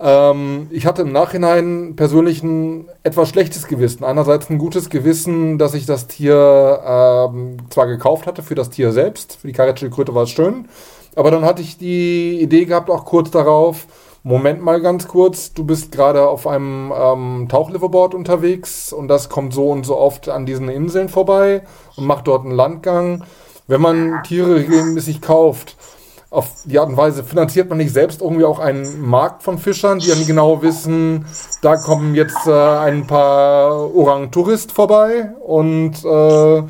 [0.00, 4.04] Ähm, ich hatte im Nachhinein persönlich ein etwas schlechtes Gewissen.
[4.04, 8.92] Einerseits ein gutes Gewissen, dass ich das Tier ähm, zwar gekauft hatte für das Tier
[8.92, 10.68] selbst, für die Karetschildkröte war es schön,
[11.16, 13.86] aber dann hatte ich die Idee gehabt, auch kurz darauf,
[14.24, 19.54] Moment mal ganz kurz, du bist gerade auf einem ähm, Tauchliverboard unterwegs und das kommt
[19.54, 21.62] so und so oft an diesen Inseln vorbei
[21.96, 23.24] und macht dort einen Landgang.
[23.68, 25.76] Wenn man Tiere regelmäßig kauft,
[26.30, 29.98] auf die Art und Weise finanziert man nicht selbst irgendwie auch einen Markt von Fischern,
[29.98, 31.24] die dann genau wissen,
[31.62, 36.62] da kommen jetzt äh, ein paar Orang-Tourist vorbei und äh,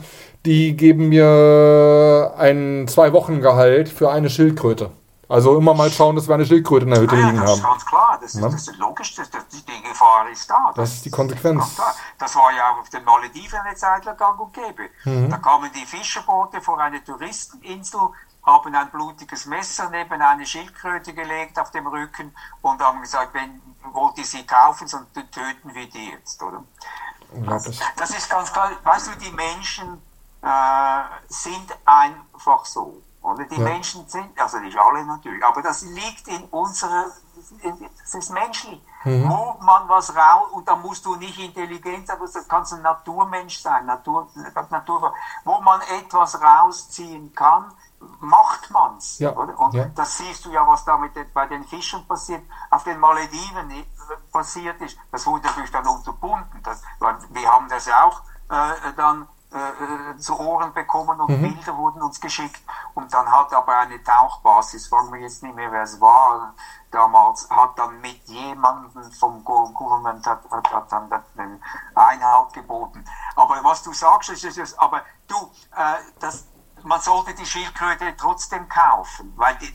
[0.46, 4.90] die geben mir ein Zwei-Wochen-Gehalt für eine Schildkröte.
[5.28, 7.50] Also immer mal schauen, dass wir eine Schildkröte in der Hütte Ah ja, liegen das
[7.50, 7.58] haben.
[7.58, 8.48] ist ganz klar, das ist, Ja.
[8.48, 10.72] das ist logisch, das, das, die Gefahr ist da.
[10.74, 11.74] Das ist die Konsequenz.
[11.74, 11.94] klar.
[12.18, 14.84] Das war ja auch auf den Malediven eine Zeit lang gang und gäbe.
[15.04, 15.28] Mhm.
[15.30, 18.00] Da kamen die Fischerboote vor eine Touristeninsel,
[18.44, 23.60] haben ein blutiges Messer neben eine Schildkröte gelegt auf dem Rücken und haben gesagt, wenn
[23.92, 26.62] wollt ihr sie kaufen, sonst töten wir die jetzt, oder?
[27.96, 28.70] Das ist ganz klar.
[28.84, 30.02] Weißt du, die Menschen
[30.42, 33.02] äh, sind einfach so.
[33.20, 33.64] Oder die Ja.
[33.64, 37.06] Menschen sind, also nicht alle natürlich, aber das liegt in unserer,
[38.00, 38.80] das ist menschlich.
[39.04, 39.28] Mhm.
[39.28, 43.58] Wo man was raus, und da musst du nicht intelligent sein, das kannst ein Naturmensch
[43.58, 44.28] sein, Natur,
[44.70, 45.12] Natur,
[45.44, 47.72] wo man etwas rausziehen kann,
[48.20, 49.18] macht man's.
[49.18, 49.58] Ja, Oder?
[49.58, 49.86] Und ja.
[49.94, 53.70] das siehst du ja, was da mit den, bei den Fischern passiert, auf den Malediven
[53.70, 53.84] äh,
[54.32, 54.98] passiert ist.
[55.10, 56.62] Das wurde natürlich dann unterbunden.
[56.62, 56.82] Das,
[57.30, 62.02] wir haben das ja auch äh, dann äh, äh, zu Ohren bekommen und Bilder wurden
[62.02, 62.60] uns geschickt.
[62.94, 66.54] Und dann hat aber eine Tauchbasis, fragen wir jetzt nicht mehr, wer es war,
[66.90, 71.62] damals, hat dann mit jemandem vom Go- Government hat, hat, hat dann den
[71.94, 73.04] Einhalt geboten.
[73.36, 75.36] Aber was du sagst, ist, ist, ist aber du,
[75.76, 76.46] äh, das,
[76.88, 79.68] man sollte die Schildkröte trotzdem kaufen, weil die,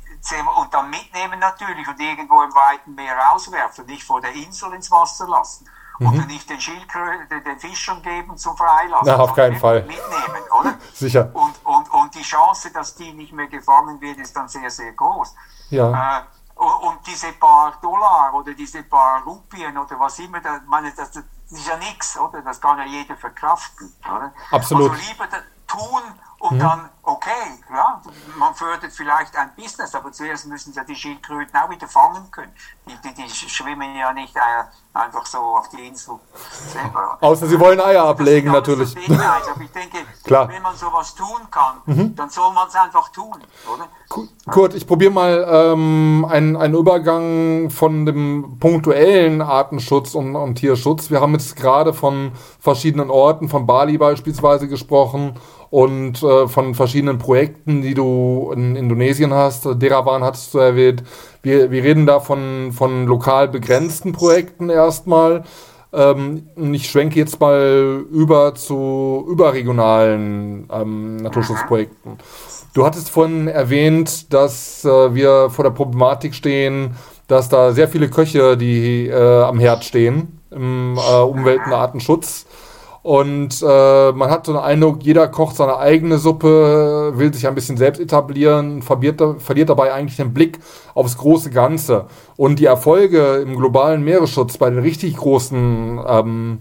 [0.57, 4.89] und dann mitnehmen natürlich und irgendwo im weiten Meer rauswerfen, nicht vor der Insel ins
[4.89, 5.69] Wasser lassen.
[5.99, 9.05] Oder nicht den Schildkröten, den, Fischern geben zum Freilassen.
[9.05, 9.83] Na, auf keinen Fall.
[9.83, 10.73] Mitnehmen, oder?
[10.93, 11.29] Sicher.
[11.33, 14.91] Und, und, und die Chance, dass die nicht mehr gefangen wird, ist dann sehr, sehr
[14.93, 15.35] groß.
[15.69, 16.17] Ja.
[16.17, 16.23] Äh,
[16.55, 21.23] und, diese paar Dollar oder diese paar Rupien oder was immer, da, meine, das, das
[21.51, 22.41] ist ja nichts, oder?
[22.41, 24.33] Das kann ja jeder verkraften, oder?
[24.51, 24.91] Absolut.
[24.91, 25.27] Also lieber
[25.67, 26.01] tun
[26.43, 27.29] und dann, okay,
[27.73, 28.01] ja,
[28.37, 32.51] man fördert vielleicht ein Business, aber zuerst müssen ja die Schildkröten auch wieder fangen können.
[32.85, 34.39] Die, die, die schwimmen ja nicht äh,
[34.93, 36.15] einfach so auf die Insel
[36.67, 37.17] selber.
[37.21, 38.93] Außer sie wollen Eier ablegen, natürlich.
[38.93, 40.49] Aber ich denke, Klar.
[40.49, 43.37] wenn man sowas tun kann, dann soll man es einfach tun,
[43.73, 43.87] oder?
[44.51, 51.09] Kurt, ich probiere mal ähm, einen, einen Übergang von dem punktuellen Artenschutz und, und Tierschutz.
[51.09, 55.39] Wir haben jetzt gerade von verschiedenen Orten, von Bali beispielsweise gesprochen
[55.73, 59.67] und äh, von verschiedenen Projekten, die du in Indonesien hast.
[59.81, 61.03] Derawan hattest du erwähnt.
[61.41, 65.41] Wir, wir reden da von, von lokal begrenzten Projekten erstmal.
[65.91, 72.19] Ähm, ich schwenke jetzt mal über zu überregionalen ähm, Naturschutzprojekten.
[72.75, 78.11] Du hattest vorhin erwähnt, dass äh, wir vor der Problematik stehen, dass da sehr viele
[78.11, 82.45] Köche, die äh, am Herd stehen, im äh, Umwelt- und Artenschutz.
[83.03, 87.53] Und äh, man hat so den Eindruck, jeder kocht seine eigene Suppe, will sich ein
[87.53, 90.59] bisschen selbst etablieren, verliert, verliert dabei eigentlich den Blick
[90.93, 92.05] aufs große Ganze.
[92.37, 96.59] Und die Erfolge im globalen Meeresschutz bei den richtig großen ähm,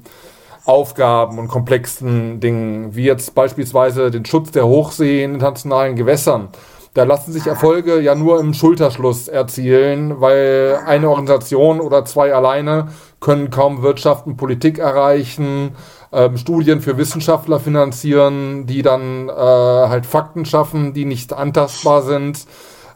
[0.65, 6.49] Aufgaben und komplexen Dingen, wie jetzt beispielsweise den Schutz der Hochsee in internationalen Gewässern.
[6.95, 12.89] Da lassen sich Erfolge ja nur im Schulterschluss erzielen, weil eine Organisation oder zwei alleine
[13.19, 15.75] können kaum Wirtschaft und Politik erreichen,
[16.13, 22.47] ähm, Studien für Wissenschaftler finanzieren, die dann äh, halt Fakten schaffen, die nicht antastbar sind.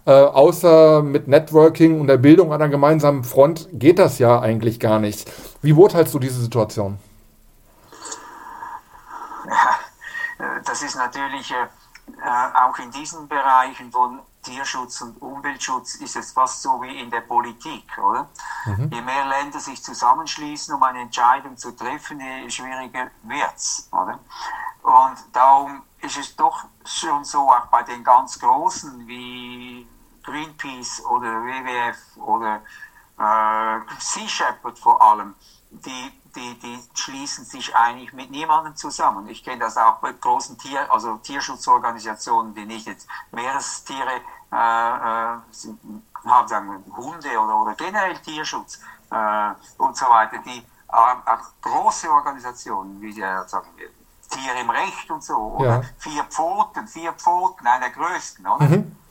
[0.04, 5.00] Äh, außer mit Networking und der Bildung einer gemeinsamen Front geht das ja eigentlich gar
[5.00, 5.30] nicht.
[5.62, 6.98] Wie beurteilst du diese Situation?
[10.38, 11.54] Äh, Das ist natürlich äh,
[12.22, 17.10] äh, auch in diesen Bereichen von Tierschutz und Umweltschutz ist es fast so wie in
[17.10, 18.28] der Politik, oder?
[18.90, 24.20] Je mehr Länder sich zusammenschließen, um eine Entscheidung zu treffen, je schwieriger wird's, oder?
[24.82, 29.88] Und darum ist es doch schon so, auch bei den ganz Großen wie
[30.22, 32.62] Greenpeace oder WWF oder
[33.18, 35.34] äh, Sea Shepherd vor allem,
[35.70, 39.28] die, die, die schließen sich eigentlich mit niemandem zusammen.
[39.28, 44.20] Ich kenne das auch bei großen Tier, also Tierschutzorganisationen, die nicht jetzt Meerestiere
[44.56, 45.78] äh, äh, sind,
[46.24, 52.10] haben, sagen Hunde oder, oder generell Tierschutz äh, und so weiter, die äh, auch große
[52.10, 53.88] Organisationen, wie der, sagen wir,
[54.28, 55.82] Tiere im Recht und so, oder Ja.
[55.98, 58.66] vier Pfoten, vier Pfoten, einer der größten, oder?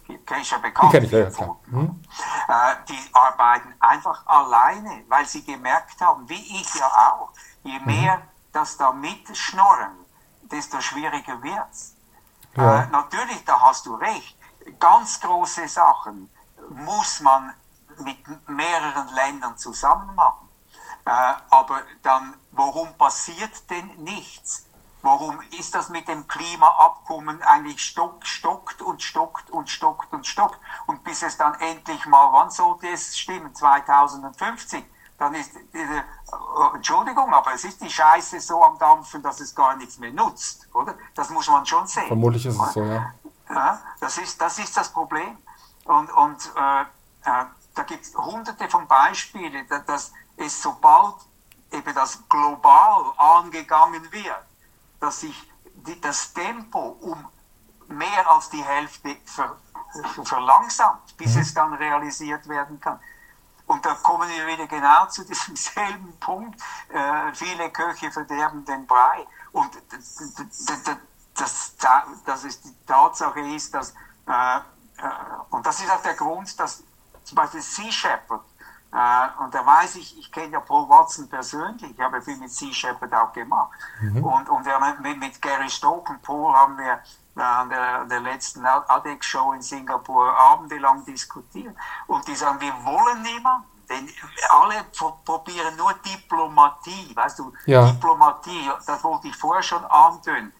[0.07, 0.91] Die kenn ich ja bekannt.
[0.93, 1.47] Die kenn ich, ja, vier ja, klar.
[1.47, 2.05] Pfoten.
[2.47, 7.29] Äh, die arbeiten einfach alleine, weil sie gemerkt haben, wie ich ja auch,
[7.63, 7.85] je Mhm.
[7.85, 9.95] mehr das da mitschnorren,
[10.43, 11.95] desto schwieriger wird's.
[12.55, 12.83] Ja.
[12.83, 14.34] Äh, natürlich, da hast du recht.
[14.79, 16.29] Ganz große Sachen
[16.69, 17.53] muss man
[17.99, 20.49] mit mehreren Ländern zusammen machen.
[21.05, 24.65] Äh, aber dann, warum passiert denn nichts?
[25.01, 30.59] Warum ist das mit dem Klimaabkommen eigentlich stock, stockt und stockt und stockt und stockt?
[30.87, 33.53] Und bis es dann endlich mal, wann sollte es stimmen?
[33.53, 34.83] 2050?
[35.19, 36.03] Dann ist, äh,
[36.73, 40.67] Entschuldigung, aber es ist die Scheiße so am Dampfen, dass es gar nichts mehr nutzt,
[40.73, 40.95] oder?
[41.13, 42.07] Das muss man schon sehen.
[42.07, 43.13] Vermutlich ist es so, ja.
[43.49, 45.37] Ja das, ist, das ist das Problem.
[45.85, 51.15] Und, und äh, äh, da gibt es hunderte von Beispielen, dass es sobald
[51.71, 54.45] eben das global angegangen wird,
[54.99, 55.51] dass sich
[55.85, 57.27] die, das Tempo um
[57.87, 59.57] mehr als die Hälfte ver,
[60.23, 61.41] verlangsamt, bis mhm.
[61.41, 62.99] es dann realisiert werden kann.
[63.67, 66.59] Und da kommen wir wieder genau zu diesem selben Punkt.
[66.89, 69.25] Äh, viele Köche verderben den Brei.
[69.51, 69.71] Und
[71.35, 73.93] das, das, das ist die Tatsache ist, dass,
[74.27, 74.61] äh, äh,
[75.49, 76.83] und das ist auch der Grund, dass
[77.23, 78.41] zum Beispiel Sea Shepherd,
[78.91, 82.51] äh, und da weiß ich, ich kenne ja Paul Watson persönlich, ich habe viel mit
[82.51, 83.71] Sea Shepherd auch gemacht.
[84.01, 84.23] Mhm.
[84.23, 87.01] Und, und ja, mit, mit Gary Stoke und Paul haben wir
[87.35, 91.75] äh, an der, der letzten ADEX-Show in Singapur abendelang diskutiert.
[92.07, 93.67] Und die sagen, wir wollen niemanden.
[93.89, 94.09] Denn
[94.49, 94.83] alle
[95.25, 97.85] probieren nur Diplomatie, weißt du, ja.
[97.85, 100.51] Diplomatie, das wollte ich vorher schon antönen.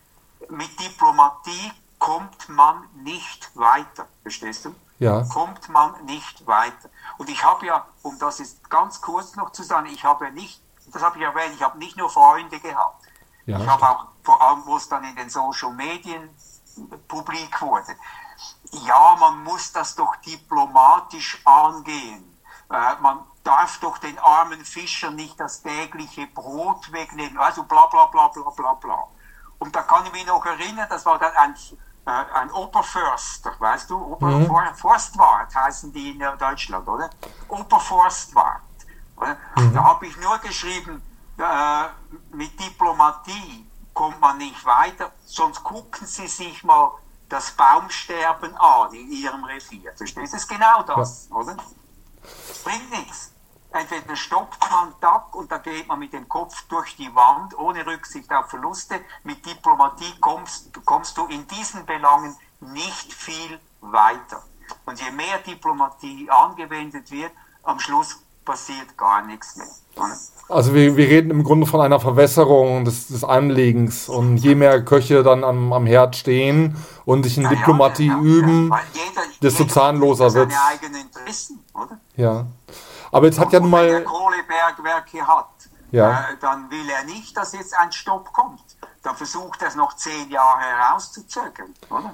[0.50, 4.76] Mit Diplomatie kommt man nicht weiter, verstehst du?
[5.00, 5.24] Ja.
[5.24, 6.90] Kommt man nicht weiter.
[7.18, 10.62] Und ich habe ja, um das jetzt ganz kurz noch zu sagen, ich habe nicht,
[10.88, 13.04] das habe ich erwähnt, ich habe nicht nur Freunde gehabt.
[13.46, 16.30] Ja, ich habe auch, vor allem, wo es dann in den Social Medien
[17.08, 17.96] publik wurde.
[18.72, 22.38] Ja, man muss das doch diplomatisch angehen.
[22.70, 27.38] Äh, man darf doch den armen Fischer nicht das tägliche Brot wegnehmen.
[27.38, 29.08] Also bla bla bla bla bla bla.
[29.66, 31.56] Und da kann ich mich noch erinnern, das war dann ein
[32.06, 34.76] äh, ein Oberförster, weißt du, Ober mhm.
[34.76, 37.10] Forstwart heißen die in Deutschland, oder?
[37.48, 38.62] Oberforstwart.
[39.18, 39.36] Oder?
[39.58, 39.74] Mhm.
[39.74, 41.02] Da habe ich nur geschrieben,
[41.38, 41.86] äh,
[42.36, 46.92] mit Diplomatie kommt man nicht weiter, sonst gucken Sie sich mal
[47.28, 49.92] das Baumsterben an in Ihrem Revier.
[49.96, 50.38] Verstehst du?
[50.38, 51.36] Das ist genau das, ja.
[51.36, 51.58] oder?
[52.22, 53.32] Das bringt nichts.
[53.76, 54.94] Entweder stoppt man
[55.34, 59.02] und da geht man mit dem Kopf durch die Wand, ohne Rücksicht auf Verluste.
[59.26, 64.42] Mit Diplomatie kommst, kommst du in diesen Belangen nicht viel weiter.
[64.86, 67.32] Und je mehr Diplomatie angewendet wird,
[67.64, 69.68] am Schluss passiert gar nichts mehr.
[70.48, 74.86] Also wir, wir reden im Grunde von einer Verwässerung des, des Anliegens und je mehr
[74.86, 79.22] Köche dann am, am Herd stehen und sich in ja, Diplomatie ja, ja, üben, jeder,
[79.42, 80.54] desto jeder zahnloser wird
[81.28, 81.54] es.
[82.16, 82.46] Ja.
[83.16, 83.88] Aber jetzt hat ja nun mal.
[83.88, 85.48] Wenn er Kohlebergwerke hat,
[85.92, 86.10] ja.
[86.10, 88.60] äh, dann will er nicht, dass jetzt ein Stopp kommt.
[89.04, 92.14] Dann versucht er es noch zehn Jahre herauszuzögern, oder?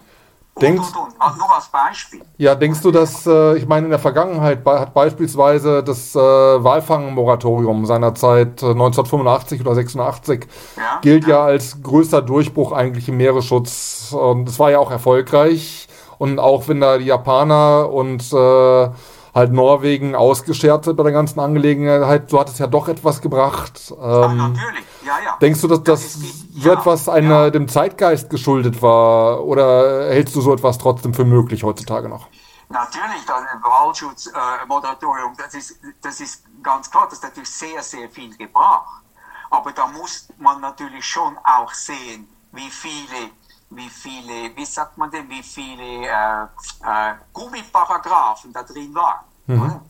[0.62, 1.38] Denkst, und, und, und.
[1.40, 2.22] Nur als Beispiel.
[2.38, 7.88] Ja, denkst du, dass, äh, ich meine, in der Vergangenheit hat beispielsweise das äh, Walfangmoratorium
[7.88, 11.30] seinerzeit äh, 1985 oder 86 ja, gilt ja.
[11.30, 11.44] ja.
[11.46, 14.14] als größter Durchbruch eigentlich im Meeresschutz.
[14.16, 15.88] Und es war ja auch erfolgreich.
[16.20, 18.90] Und auch wenn da die Japaner und äh,
[19.34, 22.30] halt Norwegen ausgeschert bei der ganzen Angelegenheit.
[22.30, 23.92] So hat es ja doch etwas gebracht.
[23.92, 25.38] Ähm, Ach, natürlich, ja, ja.
[25.42, 26.22] Denkst du, dass das, das
[26.54, 27.50] so ja, etwas einer, ja.
[27.50, 29.44] dem Zeitgeist geschuldet war?
[29.44, 32.28] Oder hältst du so etwas trotzdem für möglich heutzutage noch?
[32.70, 38.10] Natürlich, das Wahlschutzmoratorium, äh, das, ist, das ist ganz klar, das hat natürlich sehr, sehr
[38.10, 39.04] viel gebracht.
[39.50, 43.32] Aber da muss man natürlich schon auch sehen, wie viele
[43.72, 49.26] wie viele, wie sagt man denn, wie viele äh, äh, Gummiparagraphen da drin waren.
[49.48, 49.82] Mhm.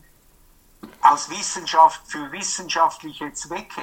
[1.02, 3.82] Aus Wissenschaft für wissenschaftliche Zwecke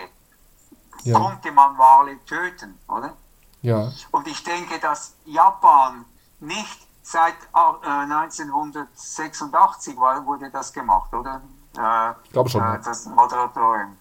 [1.04, 1.18] ja.
[1.18, 3.14] konnte man Wale töten, oder?
[3.62, 3.92] Ja.
[4.12, 6.06] Und ich denke, dass Japan
[6.40, 11.42] nicht seit äh, 1986 war, wurde das gemacht, oder?
[11.78, 12.64] Äh, ich glaube schon.
[12.64, 13.98] Äh, das Moderatorium.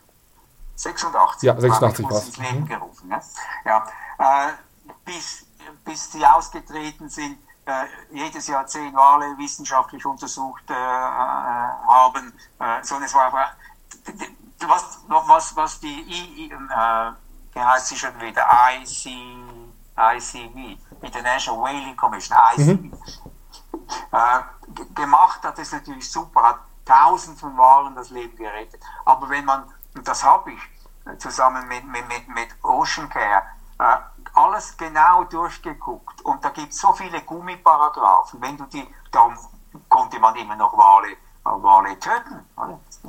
[0.76, 1.42] 86.
[1.42, 2.36] Ja, 86 war es.
[2.36, 2.66] Leben mhm.
[2.66, 3.12] gerufen.
[3.64, 3.84] Ja.
[4.18, 4.52] Äh,
[5.04, 5.47] bis
[5.84, 12.32] bis sie ausgetreten sind, äh, jedes Jahr zehn Wale wissenschaftlich untersucht äh, äh haben,
[12.82, 13.52] sondern es war einfach,
[14.66, 17.12] was, was, was die, äh,
[17.52, 19.12] wie heißt sie schon wieder, IC,
[19.96, 22.92] ICV, International Whaling Commission, ICV, mhm.
[24.12, 28.82] äh, gemacht hat, ist natürlich super, hat tausend von Walen das Leben gerettet.
[29.04, 33.42] Aber wenn man, und das habe ich zusammen mit, mit, mit, mit Ocean Care,
[33.78, 33.96] äh,
[34.38, 38.40] alles genau durchgeguckt und da gibt es so viele Gummiparagraphen.
[38.40, 39.36] Wenn du die, darum
[39.88, 42.46] konnte man immer noch Wale, Wale töten.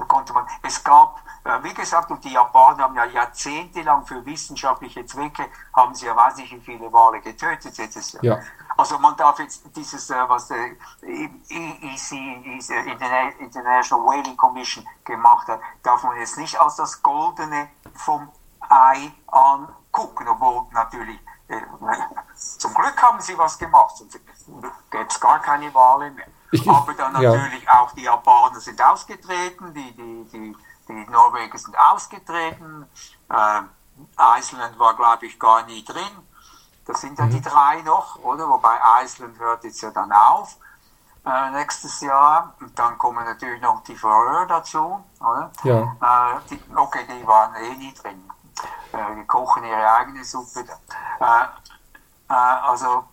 [0.08, 5.06] Konnte man, es gab, äh, wie gesagt, und die Japaner haben ja jahrzehntelang für wissenschaftliche
[5.06, 7.78] Zwecke, haben sie ja weiß nicht wie viele Wale getötet.
[8.22, 8.40] Ja.
[8.78, 10.72] Also man darf jetzt dieses, äh, was der
[11.02, 12.12] EC,
[13.40, 18.30] International Whaling Commission gemacht hat, darf man jetzt nicht als das Goldene vom
[18.70, 19.12] Ei
[19.92, 21.62] angucken, obwohl natürlich äh,
[22.36, 24.20] zum Glück haben sie was gemacht, sonst
[24.92, 26.28] gäbe es gar keine Wahlen mehr.
[26.68, 27.82] Aber dann natürlich ja.
[27.82, 30.56] auch die Japaner sind ausgetreten, die, die, die,
[30.88, 32.88] die Norweger sind ausgetreten,
[33.30, 33.62] äh,
[34.40, 36.30] Iceland war, glaube ich, gar nie drin.
[36.86, 37.32] Das sind ja mhm.
[37.32, 38.50] die drei noch, oder?
[38.50, 40.58] Wobei Iceland hört jetzt ja dann auf
[41.26, 42.54] äh, nächstes Jahr.
[42.60, 45.52] Und dann kommen natürlich noch die Färöer dazu, oder?
[45.64, 45.82] Ja.
[45.82, 48.24] Äh, die, okay, die waren eh nie drin.
[48.92, 50.62] Äh, kochen ihre eigene Suppe.
[50.62, 53.04] Äh, äh, also,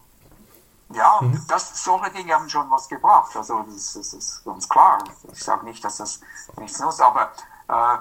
[0.94, 1.42] ja, mhm.
[1.48, 3.36] das, solche Dinge haben schon was gebracht.
[3.36, 4.98] Also, das, das ist ganz klar.
[5.32, 6.20] Ich sage nicht, dass das
[6.58, 7.30] nichts nutzt, aber
[7.68, 7.98] äh,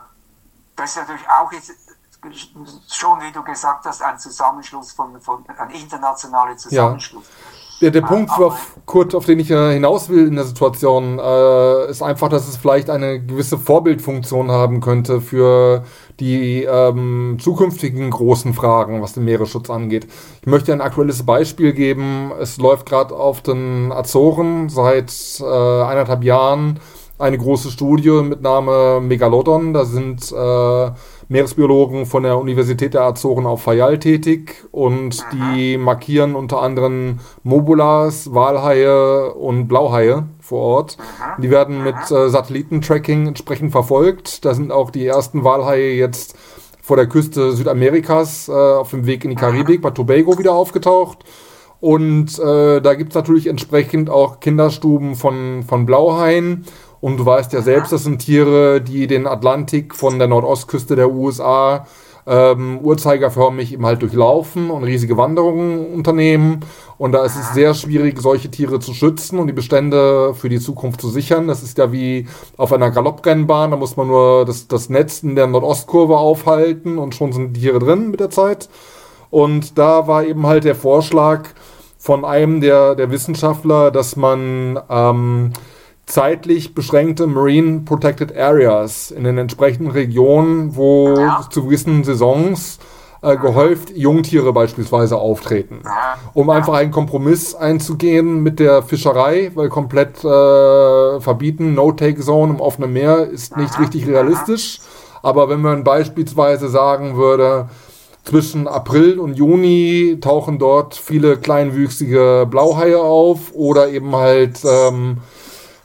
[0.76, 1.73] das ist natürlich auch jetzt
[2.88, 7.26] schon, wie du gesagt hast, ein Zusammenschluss von, von ein internationaler Zusammenschluss.
[7.26, 7.55] Ja.
[7.82, 11.89] Der, der Punkt, auf, Kurt, auf den ich äh, hinaus will in der Situation, äh,
[11.89, 15.84] ist einfach, dass es vielleicht eine gewisse Vorbildfunktion haben könnte für
[16.20, 20.07] die ähm, zukünftigen großen Fragen, was den Meeresschutz angeht.
[20.41, 22.32] Ich möchte ein aktuelles Beispiel geben.
[22.39, 25.11] Es läuft gerade auf den Azoren seit
[25.41, 26.80] äh, eineinhalb Jahren
[27.18, 29.74] eine große Studie mit Name Megalodon.
[29.74, 30.91] Da sind äh,
[31.28, 38.34] Meeresbiologen von der Universität der Azoren auf Fayal tätig und die markieren unter anderem Mobulas,
[38.34, 40.97] Walhaie und Blauhaie vor Ort.
[41.39, 44.45] Die werden mit äh, Satellitentracking entsprechend verfolgt.
[44.45, 46.35] Da sind auch die ersten Walhaie jetzt
[46.81, 51.25] vor der Küste Südamerikas äh, auf dem Weg in die Karibik bei Tobago wieder aufgetaucht.
[51.79, 56.65] Und äh, da gibt es natürlich entsprechend auch Kinderstuben von, von Blauhaien.
[57.01, 61.11] Und du weißt ja selbst, das sind Tiere, die den Atlantik von der Nordostküste der
[61.11, 61.85] USA
[62.28, 66.61] ähm, uhrzeigerförmig eben halt durchlaufen und riesige Wanderungen unternehmen.
[66.97, 70.59] Und da ist es sehr schwierig, solche Tiere zu schützen und die Bestände für die
[70.59, 71.47] Zukunft zu sichern.
[71.47, 75.36] Das ist ja wie auf einer Galopprennbahn, da muss man nur das, das Netz in
[75.36, 78.69] der Nordostkurve aufhalten und schon sind die Tiere drin mit der Zeit.
[79.30, 81.49] Und da war eben halt der Vorschlag
[81.97, 85.51] von einem der, der Wissenschaftler, dass man ähm,
[86.06, 91.47] zeitlich beschränkte Marine Protected Areas in den entsprechenden Regionen, wo ja.
[91.49, 92.80] zu gewissen Saisons
[93.22, 95.82] äh, gehäuft Jungtiere beispielsweise auftreten.
[96.34, 102.93] Um einfach einen Kompromiss einzugehen mit der Fischerei, weil komplett äh, verbieten, No-Take-Zone im offenen
[102.93, 104.80] Meer ist nicht richtig realistisch.
[105.24, 107.68] Aber wenn man beispielsweise sagen würde,
[108.26, 115.18] zwischen April und Juni tauchen dort viele kleinwüchsige Blauhaie auf oder eben halt ähm,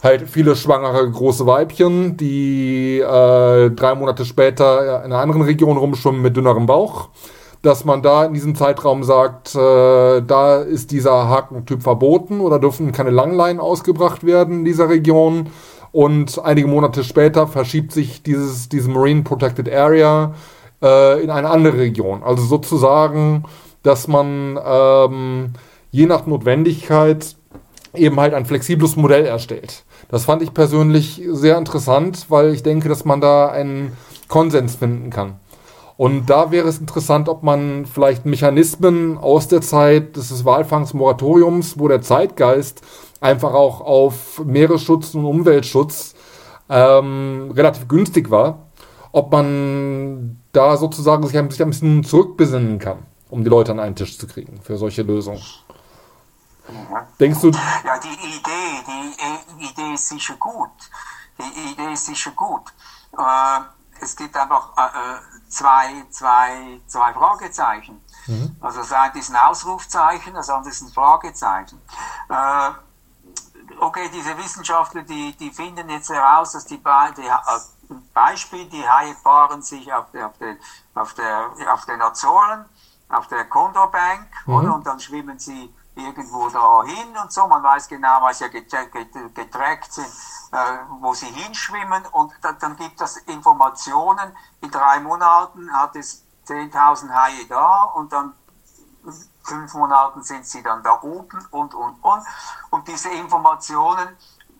[0.02, 6.22] halt viele schwangere große Weibchen, die äh, drei Monate später in einer anderen Region rumschwimmen
[6.22, 7.08] mit dünnerem Bauch.
[7.62, 12.92] Dass man da in diesem Zeitraum sagt, äh, da ist dieser Hakentyp verboten oder dürfen
[12.92, 15.50] keine Langleinen ausgebracht werden in dieser Region.
[15.92, 20.34] Und einige Monate später verschiebt sich dieses, diese Marine Protected Area
[20.82, 22.22] äh, in eine andere Region.
[22.22, 23.44] Also sozusagen,
[23.82, 25.52] dass man ähm,
[25.90, 27.36] je nach Notwendigkeit
[27.94, 29.84] eben halt ein flexibles Modell erstellt.
[30.10, 33.96] Das fand ich persönlich sehr interessant, weil ich denke, dass man da einen
[34.28, 35.36] Konsens finden kann.
[35.96, 41.88] Und da wäre es interessant, ob man vielleicht Mechanismen aus der Zeit des Walfangsmoratoriums, wo
[41.88, 42.80] der Zeitgeist
[43.20, 46.14] einfach auch auf Meeresschutz und Umweltschutz
[46.70, 48.70] ähm, relativ günstig war,
[49.12, 53.80] ob man da sozusagen sich ein, sich ein bisschen zurückbesinnen kann, um die Leute an
[53.80, 55.40] einen Tisch zu kriegen für solche Lösungen.
[57.18, 57.50] Denkst du?
[57.84, 58.84] Ja, die Idee,
[59.58, 60.70] die Idee ist sicher gut.
[61.38, 62.72] Die Idee ist sicher gut.
[63.16, 63.60] Äh,
[64.00, 68.02] es gibt einfach äh, äh, zwei, zwei, zwei Fragezeichen.
[68.26, 68.56] Mhm.
[68.60, 71.80] Also das eine ist ein Ausrufzeichen, das andere ist ein Fragezeichen.
[72.28, 72.70] Äh,
[73.80, 77.30] okay, diese Wissenschaftler, die, die finden jetzt heraus, dass die beiden, äh,
[78.14, 80.56] Beispiel, die Haie paaren sich auf, der, auf, der,
[80.94, 82.64] auf, der, auf den Azoren,
[83.08, 84.54] auf der Condorbank, mhm.
[84.54, 84.74] oder?
[84.74, 87.46] Und dann schwimmen sie irgendwo dahin und so.
[87.46, 90.06] Man weiß genau, was ja getrackt sind,
[90.52, 90.56] äh,
[91.00, 94.36] wo sie hinschwimmen und dann, dann gibt es Informationen.
[94.60, 98.34] In drei Monaten hat es 10.000 Haie da und dann
[99.42, 102.24] fünf Monaten sind sie dann da oben und, und, und.
[102.70, 104.16] Und diese Informationen,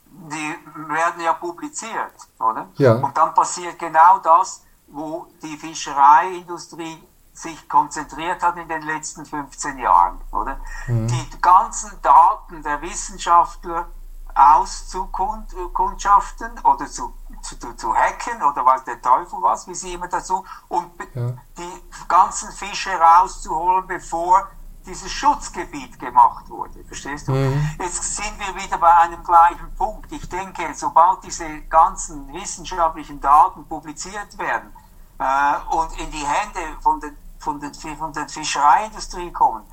[0.07, 2.69] die werden ja publiziert, oder?
[2.77, 2.95] Ja.
[2.95, 7.03] Und dann passiert genau das, wo die Fischereiindustrie
[7.43, 10.59] sich konzentriert hat in den letzten 15 Jahren, oder?
[10.87, 11.09] Mhm.
[11.09, 13.89] Die ganzen Daten der Wissenschaftler
[14.35, 20.45] auszukundschaften oder zu, zu, zu hacken oder was der Teufel was, wie sie immer dazu,
[20.69, 21.33] und ja.
[21.59, 24.49] die ganzen Fische rauszuholen, bevor
[24.87, 26.83] dieses Schutzgebiet gemacht wurde.
[26.85, 27.33] Verstehst du?
[27.33, 27.71] Mhm.
[27.79, 30.11] Jetzt sind wir wieder bei einem gleichen Punkt.
[30.11, 34.73] Ich denke, sobald diese ganzen wissenschaftlichen Daten publiziert werden
[35.19, 39.65] äh, und in die Hände von den, von, den, von der Fischereiindustrie kommen,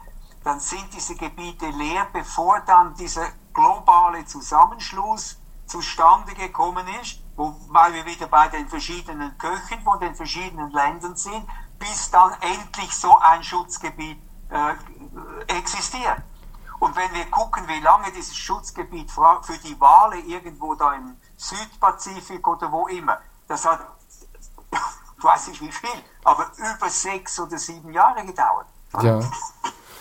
[0.44, 7.94] dann sind diese Gebiete leer, bevor dann dieser globale Zusammenschluss zustande gekommen ist, wo, weil
[7.94, 11.48] wir wieder bei den verschiedenen Köchen von den verschiedenen Ländern sind,
[11.78, 14.18] bis dann endlich so ein Schutzgebiet
[14.50, 14.74] äh,
[15.48, 16.24] existiert.
[16.80, 22.48] Und wenn wir gucken, wie lange dieses Schutzgebiet für die Wale irgendwo da im Südpazifik
[22.48, 23.80] oder wo immer, das hat,
[25.18, 28.68] ich weiß nicht wie viel, aber über sechs oder sieben Jahre gedauert.
[29.02, 29.20] Ja.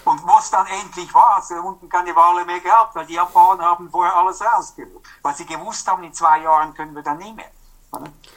[0.05, 3.15] Und wo es dann endlich war, hat es unten keine Wale mehr gehabt, weil die
[3.15, 5.05] Japaner haben vorher alles rausgeholt.
[5.23, 7.51] Weil sie gewusst haben, in zwei Jahren können wir dann nicht mehr.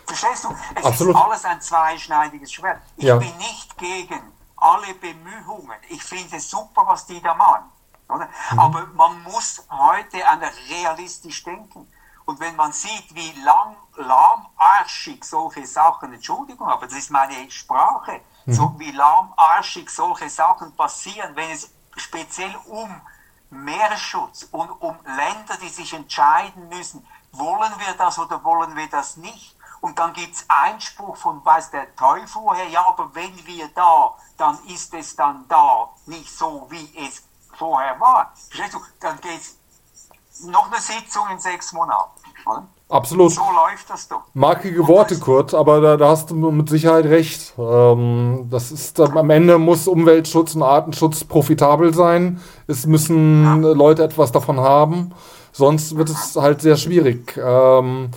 [0.07, 0.55] Verstehst du?
[0.75, 1.15] Es Absolut.
[1.15, 2.82] ist alles ein zweischneidiges Schwert.
[2.97, 3.17] Ich ja.
[3.17, 5.77] bin nicht gegen alle Bemühungen.
[5.89, 7.65] Ich finde es super, was die da machen.
[8.09, 8.59] Mhm.
[8.59, 10.17] Aber man muss heute
[10.69, 11.88] realistisch denken.
[12.30, 18.21] Und wenn man sieht, wie lang, lahmarschig solche Sachen, Entschuldigung, aber das ist meine Sprache,
[18.45, 18.53] mhm.
[18.53, 23.01] so wie lahmarschig solche Sachen passieren, wenn es speziell um
[23.49, 29.17] Meeresschutz und um Länder, die sich entscheiden müssen, wollen wir das oder wollen wir das
[29.17, 29.55] nicht?
[29.82, 34.15] Und dann gibt es Einspruch von weiß der Teufel woher, ja, aber wenn wir da,
[34.38, 37.23] dann ist es dann da nicht so, wie es
[37.57, 38.36] vorher war.
[38.99, 39.59] Dann geht es
[40.45, 42.11] noch eine Sitzung in sechs Monaten.
[42.45, 42.67] Oder?
[42.89, 43.31] Absolut.
[43.31, 44.23] So läuft das doch.
[44.33, 47.53] Markige Worte, Kurt, aber da, da, hast du mit Sicherheit recht.
[47.57, 52.41] Ähm, das ist am Ende muss Umweltschutz und Artenschutz profitabel sein.
[52.65, 53.73] Es müssen ja.
[53.73, 55.13] Leute etwas davon haben.
[55.51, 57.37] Sonst wird es halt sehr schwierig.
[57.37, 58.09] Ähm,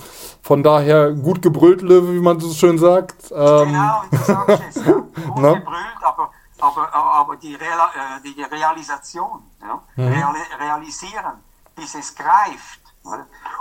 [0.42, 3.30] von daher gut gebrüllt, Löwe, wie man so schön sagt.
[3.30, 4.86] Ähm, genau, du sagst es.
[4.86, 4.92] Ja.
[4.92, 5.54] Gut ne?
[5.54, 9.80] gebrüllt, aber, aber, aber die, Real, äh, die Realisation, ja?
[9.96, 10.08] Mhm.
[10.08, 11.38] Real, realisieren,
[11.74, 12.80] bis es greift.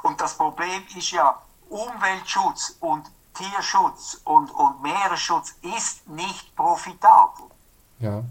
[0.03, 7.45] Und das Problem ist ja, Umweltschutz und Tierschutz und, und Meeresschutz ist nicht profitabel.
[7.99, 8.24] Ja.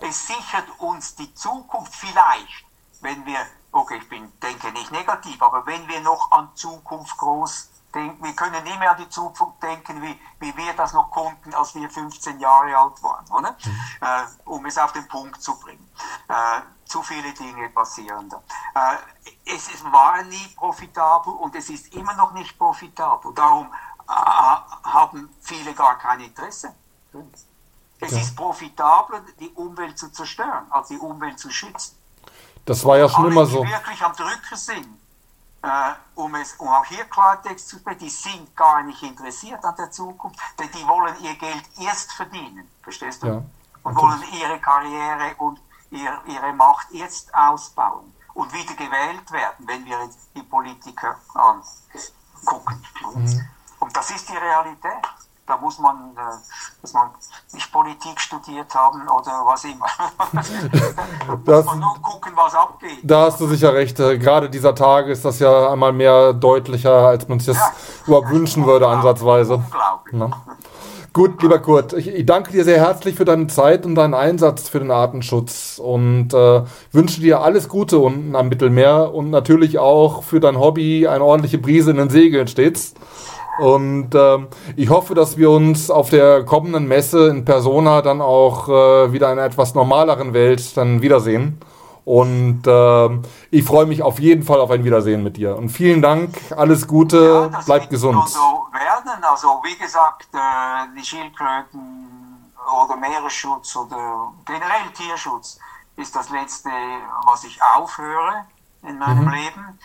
[0.00, 2.64] Es sichert uns die Zukunft vielleicht,
[3.00, 7.68] wenn wir okay, ich bin, denke nicht negativ, aber wenn wir noch an Zukunft groß
[7.96, 11.54] denken, wir können nicht mehr an die Zukunft denken, wie, wie wir das noch konnten,
[11.54, 13.52] als wir 15 Jahre alt waren, oder?
[13.64, 13.80] Mhm.
[14.00, 15.90] Äh, um es auf den Punkt zu bringen.
[16.28, 18.42] Äh, zu viele Dinge passieren da.
[18.74, 23.32] Äh, es, es war nie profitabel und es ist immer noch nicht profitabel.
[23.34, 23.66] Darum
[24.08, 26.74] äh, haben viele gar kein Interesse.
[27.98, 28.18] Es ja.
[28.18, 31.96] ist profitabler, die Umwelt zu zerstören, als die Umwelt zu schützen.
[32.66, 33.64] Das war ja schon Alle, immer so.
[33.64, 34.86] Die wirklich am Drücker sind,
[35.62, 39.74] äh, um, es, um auch hier Klartext zu sprechen, die sind gar nicht interessiert an
[39.76, 43.26] der Zukunft, denn die wollen ihr Geld erst verdienen, verstehst du?
[43.26, 43.42] Ja,
[43.86, 49.84] und wollen ihre Karriere und ihr, ihre Macht jetzt ausbauen und wieder gewählt werden, wenn
[49.84, 52.84] wir jetzt die Politiker angucken.
[53.14, 53.48] Mhm.
[53.78, 55.06] Und das ist die Realität.
[55.46, 56.20] Da muss man, äh,
[56.82, 57.10] muss man
[57.52, 59.86] nicht Politik studiert haben oder was immer.
[61.44, 62.98] da muss man nur gucken, was abgeht.
[63.04, 64.00] Da hast du sicher recht.
[64.00, 67.72] Äh, gerade dieser Tage ist das ja einmal mehr deutlicher, als man sich das ja,
[68.06, 69.54] überhaupt wünschen würde, ansatzweise.
[69.54, 70.14] Unglaublich.
[70.14, 70.30] Na?
[71.16, 74.68] Gut, lieber Kurt, ich, ich, danke dir sehr herzlich für deine Zeit und deinen Einsatz
[74.68, 80.22] für den Artenschutz und äh, wünsche dir alles Gute unten am Mittelmeer und natürlich auch
[80.22, 82.92] für dein Hobby eine ordentliche Brise in den Segeln stets.
[83.58, 88.68] Und ähm, ich hoffe, dass wir uns auf der kommenden Messe in Persona dann auch
[88.68, 91.60] äh, wieder in einer etwas normaleren Welt dann wiedersehen.
[92.04, 95.56] Und ähm, ich freue mich auf jeden Fall auf ein Wiedersehen mit dir.
[95.56, 98.28] Und vielen Dank, alles Gute, ja, bleib gesund.
[98.28, 99.24] So werden.
[99.24, 102.52] Also wie gesagt, äh, die Schildkröten
[102.84, 105.58] oder Meeresschutz oder generell Tierschutz
[105.96, 106.70] ist das Letzte,
[107.24, 108.46] was ich aufhöre
[108.82, 109.30] in meinem mhm.
[109.30, 109.78] Leben.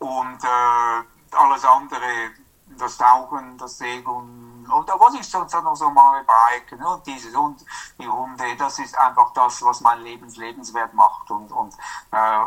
[0.00, 2.32] Und äh, alles andere
[2.78, 7.64] das Tauchen, das Segeln und was ich sonst noch so mache, Biken und dieses und
[7.98, 11.74] die Hunde, das ist einfach das, was mein Leben lebenswert macht und, und
[12.12, 12.42] äh,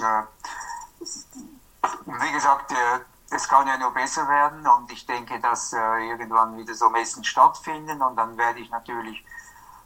[0.00, 0.22] äh,
[2.06, 3.00] wie gesagt, äh,
[3.30, 7.24] es kann ja nur besser werden und ich denke, dass äh, irgendwann wieder so Messen
[7.24, 9.24] stattfinden und dann werde ich natürlich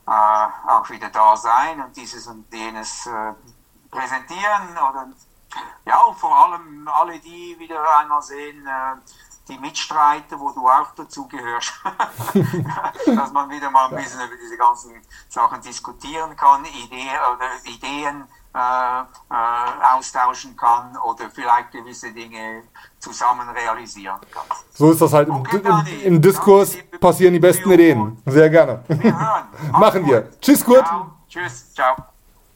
[0.07, 3.09] äh, auch wieder da sein und dieses und jenes
[3.91, 5.09] präsentieren oder
[5.87, 8.97] ja, und vor allem alle die wieder einmal sehen, äh,
[9.49, 11.73] die Mitstreiter, wo du auch dazu gehörst,
[13.07, 14.93] dass man wieder mal ein bisschen über diese ganzen
[15.29, 18.25] Sachen diskutieren kann, Ideen oder Ideen
[18.55, 22.65] äh, äh, austauschen kann oder vielleicht gewisse Dinge
[22.99, 24.45] zusammen realisieren kann.
[24.75, 25.29] So ist das halt.
[25.29, 28.21] Okay, Im, im, Im, Diskurs passieren die besten Ideen.
[28.27, 28.85] Sehr gerne.
[28.89, 29.49] Wir hören.
[29.73, 30.31] Machen wir.
[30.41, 30.87] Tschüss, Kurt.
[30.87, 31.11] Ciao.
[31.29, 31.97] Tschüss, ciao.